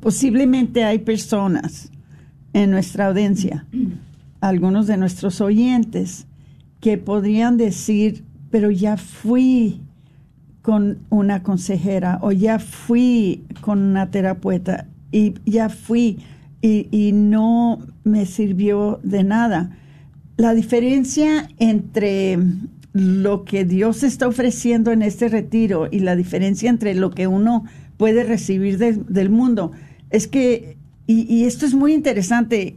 [0.00, 1.90] posiblemente hay personas
[2.52, 3.66] en nuestra audiencia,
[4.40, 6.26] algunos de nuestros oyentes,
[6.80, 9.80] que podrían decir, pero ya fui
[10.66, 16.18] con una consejera o ya fui con una terapeuta y ya fui
[16.60, 19.78] y, no me sirvió de nada.
[20.36, 22.40] La diferencia entre
[22.92, 27.64] lo que Dios está ofreciendo en este retiro y la diferencia entre lo que uno
[27.96, 29.70] puede recibir del mundo
[30.10, 32.74] es que, y, esto es muy interesante,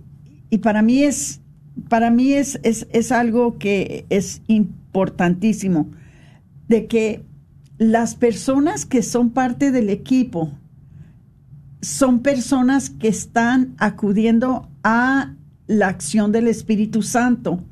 [0.51, 1.41] y para mí es,
[1.87, 5.89] para mí es, es, es algo que es importantísimo,
[6.67, 7.23] de que
[7.79, 10.51] las personas que son parte del equipo
[11.81, 15.33] son personas que están acudiendo a
[15.65, 17.63] la acción del Espíritu Santo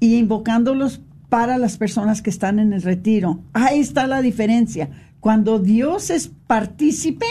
[0.00, 3.40] y invocándolos para las personas que están en el retiro.
[3.52, 4.90] Ahí está la diferencia.
[5.20, 7.26] Cuando Dios es partícipe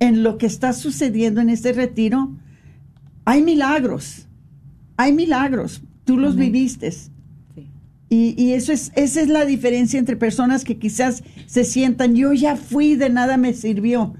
[0.00, 2.32] en lo que está sucediendo en este retiro,
[3.26, 4.26] hay milagros.
[4.96, 6.90] hay milagros, tú los viviste.
[8.10, 12.32] Y, y, eso es, esa es la diferencia entre personas que quizás se sientan, yo
[12.32, 14.14] ya fui, de nada me sirvió.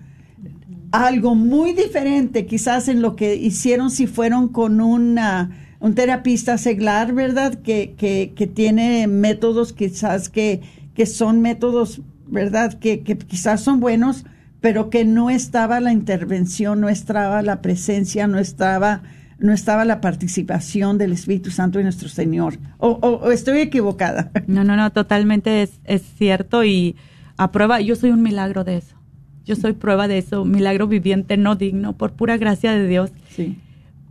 [0.91, 7.14] Algo muy diferente quizás en lo que hicieron si fueron con una, un terapista seglar,
[7.14, 7.55] ¿verdad?
[7.55, 10.61] Que, que, que tiene métodos quizás que,
[10.95, 12.74] que son métodos, ¿verdad?
[12.74, 14.24] Que, que quizás son buenos,
[14.61, 19.03] pero que no estaba la intervención, no estaba la presencia, no estaba
[19.39, 22.59] no estaba la participación del Espíritu Santo de nuestro Señor.
[22.78, 24.30] ¿O, estoy equivocada?
[24.47, 26.97] No, no, no, totalmente es, es cierto y
[27.36, 28.97] a prueba, yo soy un milagro de eso.
[29.45, 33.11] Yo soy prueba de eso, milagro viviente, no digno, por pura gracia de Dios.
[33.30, 33.57] Sí.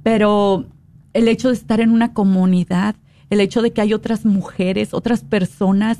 [0.03, 0.65] Pero
[1.13, 2.95] el hecho de estar en una comunidad,
[3.30, 5.97] el hecho de que hay otras mujeres, otras personas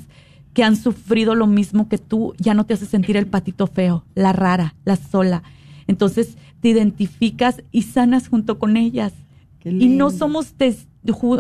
[0.54, 4.06] que han sufrido lo mismo que tú, ya no te hace sentir el patito feo,
[4.16, 5.44] la rara, la sola.
[5.88, 9.14] Entonces te identificas y sanas junto con ellas.
[9.64, 10.54] Y no somos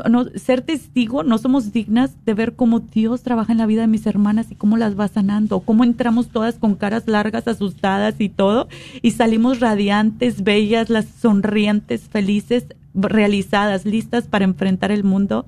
[0.10, 3.88] no, ser testigo, no somos dignas de ver cómo Dios trabaja en la vida de
[3.88, 8.30] mis hermanas y cómo las va sanando, cómo entramos todas con caras largas, asustadas y
[8.30, 8.68] todo,
[9.02, 15.46] y salimos radiantes, bellas, las sonrientes, felices, realizadas, listas para enfrentar el mundo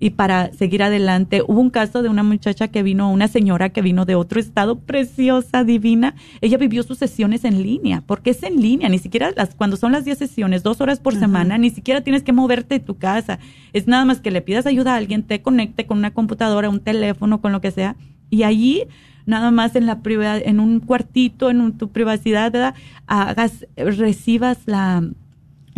[0.00, 1.42] y para seguir adelante.
[1.46, 4.78] Hubo un caso de una muchacha que vino, una señora que vino de otro estado,
[4.78, 6.14] preciosa, divina.
[6.40, 9.92] Ella vivió sus sesiones en línea, porque es en línea, ni siquiera las, cuando son
[9.92, 13.38] las 10 sesiones, dos horas por semana, ni siquiera tienes que moverte de tu casa.
[13.72, 16.80] Es nada más que le pidas ayuda a alguien, te conecte con una computadora, un
[16.80, 17.96] teléfono, con lo que sea,
[18.30, 18.84] y allí
[19.26, 22.74] nada más en la en un cuartito, en tu privacidad, ¿verdad?
[23.06, 25.02] hagas, recibas la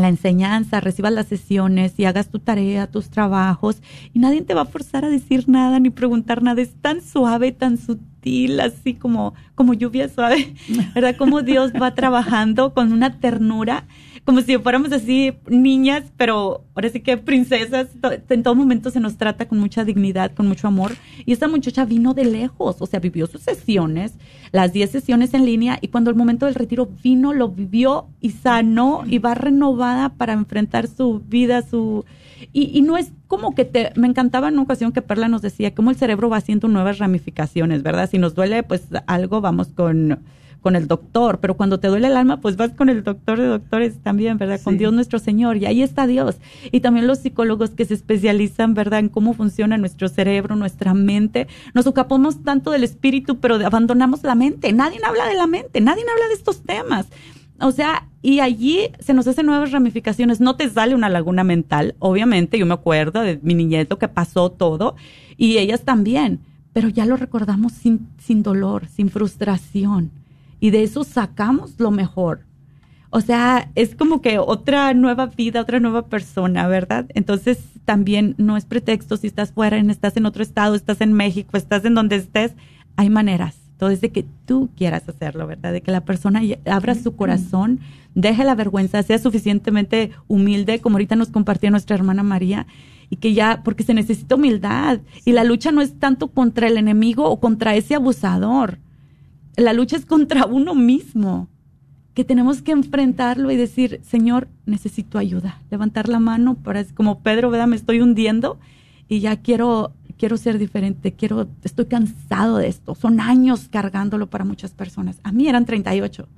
[0.02, 3.82] la enseñanza, recibas las sesiones y hagas tu tarea, tus trabajos
[4.12, 6.60] y nadie te va a forzar a decir nada ni preguntar nada.
[6.60, 10.54] Es tan suave, tan sutil, así como, como lluvia suave,
[10.94, 11.16] ¿verdad?
[11.16, 13.86] Como Dios va trabajando con una ternura
[14.24, 17.88] como si fuéramos así niñas, pero ahora sí que princesas.
[18.28, 20.92] En todo momento se nos trata con mucha dignidad, con mucho amor.
[21.24, 24.14] Y esta muchacha vino de lejos, o sea, vivió sus sesiones,
[24.52, 28.30] las 10 sesiones en línea, y cuando el momento del retiro vino, lo vivió y
[28.30, 32.04] sanó y va renovada para enfrentar su vida, su...
[32.52, 35.42] Y, y no es como que te, me encantaba en una ocasión que Perla nos
[35.42, 38.08] decía cómo el cerebro va haciendo nuevas ramificaciones, ¿verdad?
[38.10, 40.20] Si nos duele, pues algo, vamos con
[40.60, 43.46] con el doctor, pero cuando te duele el alma, pues vas con el doctor de
[43.46, 44.60] doctores también, ¿verdad?
[44.62, 46.36] Con Dios nuestro Señor, y ahí está Dios.
[46.70, 51.48] Y también los psicólogos que se especializan, ¿verdad?, en cómo funciona nuestro cerebro, nuestra mente.
[51.74, 54.72] Nos ocupamos tanto del espíritu, pero abandonamos la mente.
[54.72, 57.06] Nadie habla de la mente, nadie habla de estos temas.
[57.60, 60.40] O sea, y allí se nos hacen nuevas ramificaciones.
[60.40, 62.58] No te sale una laguna mental, obviamente.
[62.58, 64.96] Yo me acuerdo de mi niñeto que pasó todo
[65.36, 66.40] y ellas también,
[66.72, 70.19] pero ya lo recordamos sin, sin dolor, sin frustración
[70.60, 72.46] y de eso sacamos lo mejor.
[73.10, 77.06] O sea, es como que otra nueva vida, otra nueva persona, ¿verdad?
[77.14, 81.56] Entonces también no es pretexto si estás fuera, estás en otro estado, estás en México,
[81.56, 82.52] estás en donde estés,
[82.96, 83.56] hay maneras.
[83.78, 85.72] Todo es de que tú quieras hacerlo, ¿verdad?
[85.72, 87.80] De que la persona abra su corazón,
[88.14, 92.66] deje la vergüenza, sea suficientemente humilde, como ahorita nos compartía nuestra hermana María,
[93.08, 95.00] y que ya, porque se necesita humildad.
[95.24, 98.78] Y la lucha no es tanto contra el enemigo o contra ese abusador
[99.56, 101.48] la lucha es contra uno mismo,
[102.14, 105.60] que tenemos que enfrentarlo y decir, Señor, necesito ayuda.
[105.70, 107.68] Levantar la mano para, como Pedro, ¿verdad?
[107.68, 108.58] Me estoy hundiendo
[109.08, 112.94] y ya quiero, quiero ser diferente, quiero, estoy cansado de esto.
[112.94, 115.20] Son años cargándolo para muchas personas.
[115.22, 116.28] A mí eran 38.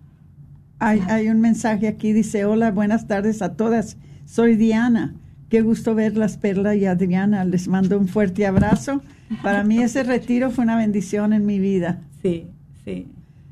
[0.79, 3.97] Hay, hay un mensaje aquí, dice, hola, buenas tardes a todas.
[4.25, 5.15] Soy Diana.
[5.49, 7.45] Qué gusto verlas, Perla y Adriana.
[7.45, 9.03] Les mando un fuerte abrazo.
[9.43, 12.01] Para mí ese retiro fue una bendición en mi vida.
[12.23, 12.47] Sí,
[12.85, 13.07] Sí,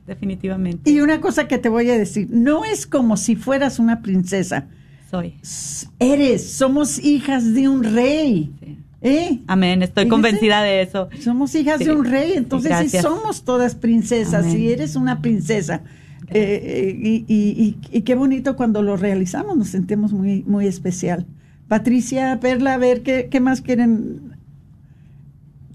[0.07, 0.91] definitivamente.
[0.91, 4.67] Y una cosa que te voy a decir, no es como si fueras una princesa.
[5.11, 5.35] Soy.
[5.99, 8.53] Eres, somos hijas de un rey.
[9.03, 9.41] ¿Eh?
[9.47, 11.09] Amén, estoy convencida de eso.
[11.21, 15.83] Somos hijas de un rey, entonces sí, somos todas princesas, y eres una princesa.
[16.29, 21.27] Eh, eh, y, y, qué bonito cuando lo realizamos, nos sentimos muy, muy especial.
[21.67, 24.30] Patricia, Perla, a ver qué, qué más quieren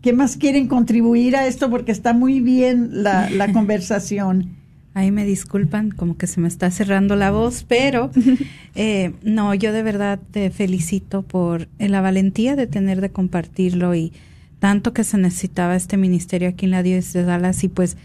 [0.05, 1.71] ¿Qué más quieren contribuir a esto?
[1.71, 4.51] Porque está muy bien la, conversación.
[4.93, 8.11] Ahí me disculpan, como que se me está cerrando la voz, pero
[8.75, 13.95] eh, no, yo de verdad te felicito por eh, la valentía de tener de compartirlo
[13.95, 14.13] y
[14.59, 17.97] tanto que se necesitaba este ministerio aquí en la Dios de Dallas y pues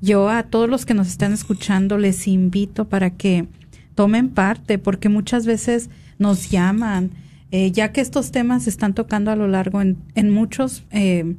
[0.00, 3.46] yo a todos los que nos están escuchando les invito para que
[3.94, 5.88] tomen parte porque muchas veces
[6.18, 7.12] nos llaman
[7.56, 11.36] eh, ya que estos temas se están tocando a lo largo en, en muchos, eh,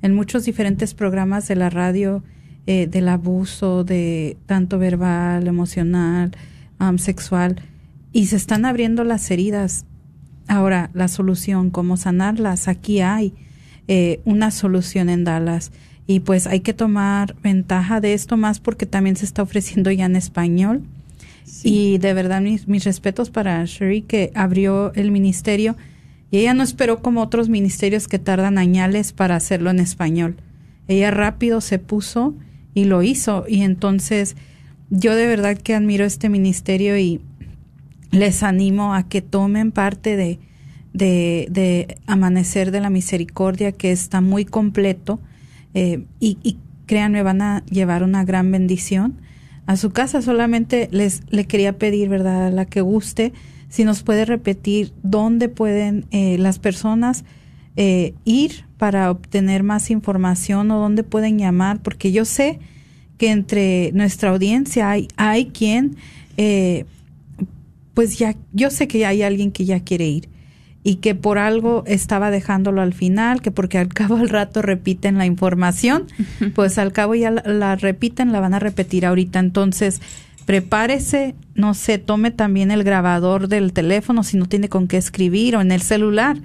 [0.00, 2.22] en muchos diferentes programas de la radio,
[2.66, 6.30] eh, del abuso, de tanto verbal, emocional,
[6.96, 7.60] sexual,
[8.12, 9.84] y se están abriendo las heridas.
[10.46, 13.34] Ahora, la solución, cómo sanarlas, aquí hay
[13.88, 15.70] eh, una solución en Dallas.
[16.06, 20.06] Y pues hay que tomar ventaja de esto más porque también se está ofreciendo ya
[20.06, 20.84] en español.
[21.64, 25.76] Y de verdad mis, mis respetos para Sherry que abrió el ministerio
[26.30, 30.36] y ella no esperó como otros ministerios que tardan añales para hacerlo en español.
[30.86, 32.34] Ella rápido se puso
[32.74, 33.44] y lo hizo.
[33.48, 34.36] Y entonces
[34.90, 37.20] yo de verdad que admiro este ministerio y
[38.10, 40.38] les animo a que tomen parte de,
[40.92, 45.20] de, Amanecer de la Misericordia, que está muy completo.
[45.74, 49.18] Eh, y, y créanme, van a llevar una gran bendición
[49.68, 50.22] a su casa.
[50.22, 52.46] Solamente les le quería pedir, ¿verdad?
[52.46, 53.34] A la que guste,
[53.68, 57.24] si nos puede repetir dónde pueden eh, las personas
[57.76, 62.58] eh, ir para obtener más información o dónde pueden llamar, porque yo sé
[63.18, 65.96] que entre nuestra audiencia hay, hay quien,
[66.38, 66.86] eh,
[67.92, 70.28] pues ya, yo sé que hay alguien que ya quiere ir
[70.88, 75.18] y que por algo estaba dejándolo al final, que porque al cabo al rato repiten
[75.18, 76.06] la información,
[76.54, 79.38] pues al cabo ya la, la repiten, la van a repetir ahorita.
[79.38, 80.00] Entonces,
[80.46, 85.56] prepárese, no se tome también el grabador del teléfono si no tiene con qué escribir
[85.56, 86.38] o en el celular,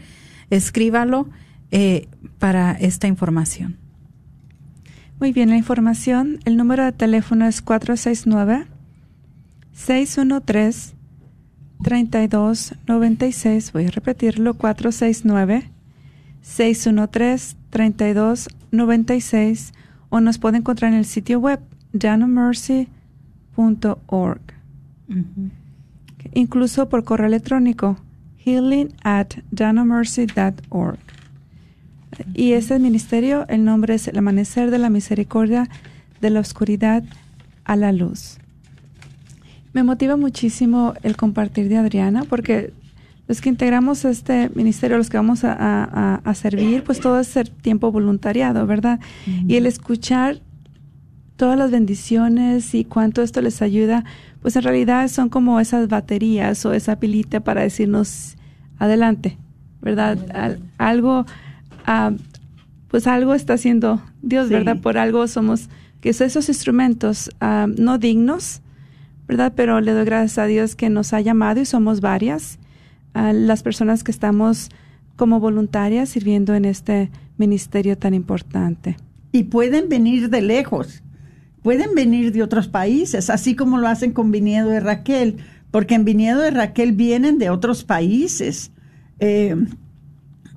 [0.49, 1.29] escríbalo
[1.71, 3.77] eh, para esta información.
[5.21, 8.67] Muy bien, la información, el número de teléfono es 469
[9.71, 11.02] 613
[11.81, 13.73] 3296.
[13.73, 15.69] Voy a repetirlo, 469
[16.41, 19.73] 613 3296
[20.09, 21.59] o nos puede encontrar en el sitio web
[21.93, 22.87] Mercy
[23.55, 24.41] org.
[26.33, 27.97] Incluso por correo electrónico
[28.37, 29.35] healing at
[30.69, 30.99] org.
[32.33, 35.67] Y ese ministerio, el nombre es el amanecer de la misericordia
[36.21, 37.03] de la oscuridad
[37.63, 38.37] a la luz.
[39.73, 42.73] Me motiva muchísimo el compartir de Adriana porque
[43.27, 47.91] los que integramos este ministerio, los que vamos a, servir, pues todo es ser tiempo
[47.91, 48.99] voluntariado, ¿verdad?
[49.47, 50.41] Y el escuchar
[51.37, 54.03] todas las bendiciones y cuánto esto les ayuda,
[54.41, 58.35] pues en realidad son como esas baterías o esa pilita para decirnos
[58.77, 59.37] adelante,
[59.81, 60.59] ¿verdad?
[60.77, 61.25] algo,
[61.85, 62.11] ah,
[62.89, 64.79] pues algo está haciendo Dios, ¿verdad?
[64.81, 65.69] Por algo somos,
[66.01, 68.61] que son esos instrumentos ah, no dignos,
[69.55, 72.59] Pero le doy gracias a Dios que nos ha llamado y somos varias
[73.13, 74.69] las personas que estamos
[75.15, 78.97] como voluntarias sirviendo en este ministerio tan importante.
[79.31, 81.03] Y pueden venir de lejos
[81.63, 85.37] pueden venir de otros países, así como lo hacen con Viniedo de Raquel,
[85.71, 88.71] porque en Viniedo de Raquel vienen de otros países.
[89.19, 89.55] Eh,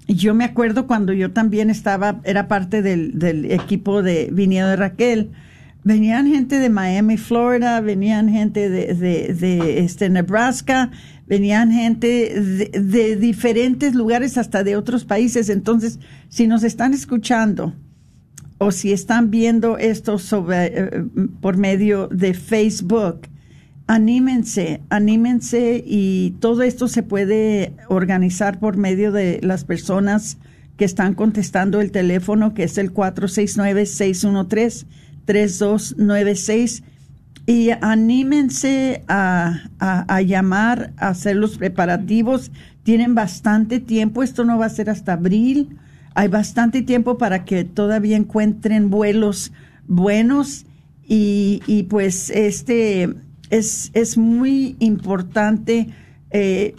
[0.08, 5.30] yo me acuerdo cuando yo también estaba, era parte del, equipo de Viniedo de Raquel,
[5.86, 10.90] venían gente de Miami, Florida, venían gente de, de, este, Nebraska,
[11.28, 15.48] venían gente de, diferentes lugares, hasta de otros países.
[15.48, 17.72] Entonces, si nos están escuchando
[18.58, 20.90] o si están viendo esto sobre, eh,
[21.40, 23.28] por medio de Facebook,
[23.86, 30.38] anímense, anímense y todo esto se puede organizar por medio de las personas
[30.76, 32.92] que están contestando el teléfono, que es el
[35.26, 36.82] 469-613-3296.
[37.48, 42.50] Y anímense a, a, llamar, a hacer los preparativos.
[42.82, 45.78] Tienen bastante tiempo, esto no va a ser hasta abril
[46.16, 49.52] hay bastante tiempo para que todavía encuentren vuelos
[49.86, 50.64] buenos
[51.06, 53.14] y, y pues este
[53.50, 55.88] es, es muy importante.
[56.30, 56.74] Eh,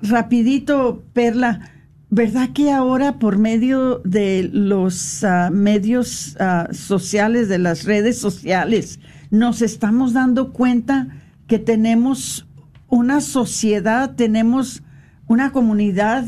[0.00, 1.72] rapidito, Perla,
[2.10, 9.00] ¿verdad que ahora por medio de los ah, medios ah, sociales, de las redes sociales,
[9.30, 11.08] nos estamos dando cuenta
[11.46, 12.46] que tenemos
[12.88, 14.82] una sociedad, tenemos
[15.26, 16.26] una comunidad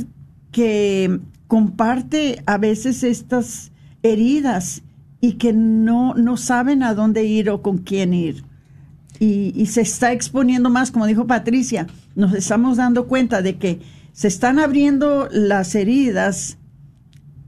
[0.50, 3.70] que comparte a veces estas
[4.02, 4.82] heridas
[5.20, 8.44] y que no, no saben a dónde ir o con quién ir.
[9.18, 13.80] Y, se está exponiendo más, como dijo Patricia, nos estamos dando cuenta de que
[14.16, 16.56] se están abriendo las heridas,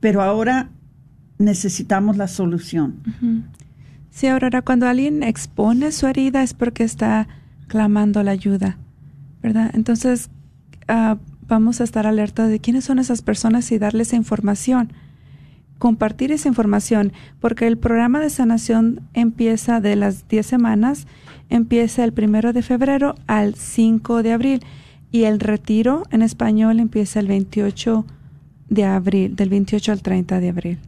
[0.01, 0.69] pero ahora
[1.39, 2.97] necesitamos la solución.
[4.11, 7.27] Sí, Aurora, cuando alguien expone su herida es porque está
[7.69, 8.77] clamando la ayuda,
[9.43, 9.71] ¿verdad?
[9.73, 10.29] Entonces,
[10.91, 11.17] uh,
[11.47, 14.93] vamos a estar alerta de quiénes son esas personas y darles información.
[15.79, 21.07] Compartir esa información, porque el programa de sanación empieza de las 10 semanas,
[21.49, 24.61] empieza el primero de febrero al 5 de abril
[25.11, 28.05] y el retiro en español empieza el 28
[28.69, 30.79] de abril, del 28 al 30 de abril.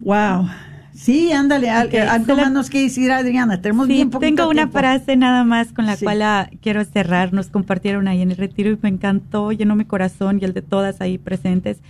[0.00, 0.48] Wow.
[0.94, 3.60] Sí, ándale, algo más nos quiere decir Adriana.
[3.60, 4.78] Tenemos bien poquito Tengo una tiempo.
[4.78, 7.34] frase nada más con la cual ah, quiero cerrar.
[7.34, 10.62] Nos compartieron ahí en el retiro y me encantó, llenó mi corazón y el de
[10.62, 11.80] todas ahí presentes.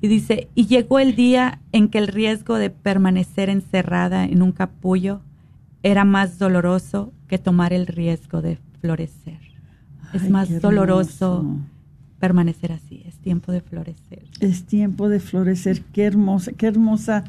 [0.00, 4.50] Y dice, y llegó el día en que el riesgo de permanecer encerrada en un
[4.50, 5.20] capullo
[5.84, 9.47] era más doloroso que tomar el riesgo de florecer.
[10.12, 11.56] Es más doloroso
[12.18, 13.02] permanecer así.
[13.06, 14.24] Es tiempo de florecer.
[14.40, 15.82] Es tiempo de florecer.
[15.92, 17.24] Qué hermosa, qué hermosa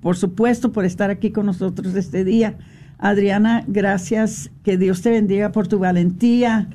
[0.00, 2.56] por supuesto por estar aquí con nosotros este día.
[2.98, 6.68] Adriana, gracias, que Dios te bendiga por tu valentía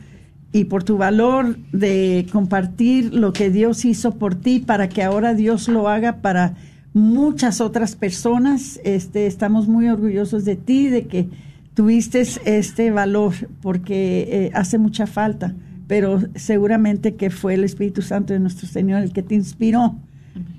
[0.54, 5.34] y por tu valor de compartir lo que Dios hizo por ti para que ahora
[5.34, 6.56] Dios lo haga para
[6.94, 8.80] muchas otras personas.
[8.84, 11.28] Este, estamos muy orgullosos de ti, de que
[11.74, 15.56] tuviste este valor, porque eh, hace mucha falta,
[15.88, 19.96] pero seguramente que fue el Espíritu Santo de nuestro Señor el que te inspiró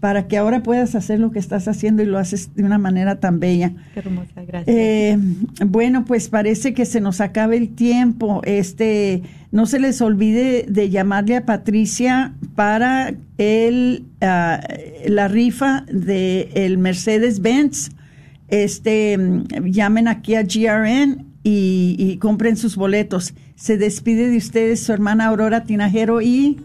[0.00, 3.20] para que ahora puedas hacer lo que estás haciendo y lo haces de una manera
[3.20, 3.72] tan bella.
[3.94, 4.76] Qué hermosa, gracias.
[4.76, 5.18] Eh,
[5.66, 8.40] bueno, pues parece que se nos acaba el tiempo.
[8.44, 14.60] Este, no se les olvide de llamarle a Patricia para el ah,
[15.06, 17.90] la rifa de el Mercedes Benz.
[18.48, 19.18] Este,
[19.64, 23.34] llamen aquí a GRN y, y compren sus boletos.
[23.56, 26.58] Se despide de ustedes su hermana Aurora Tinajero y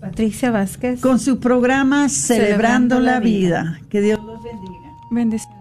[0.00, 3.62] Patricia Vázquez con su programa Celebrando, Celebrando la, la vida.
[3.62, 3.80] Vida.
[3.90, 4.92] Que Dios los bendiga.
[5.10, 5.57] Bendiciones.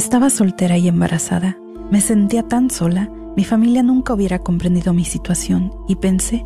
[0.00, 1.58] Estaba soltera y embarazada.
[1.90, 6.42] Me sentía tan sola, mi familia nunca hubiera comprendido mi situación y pensé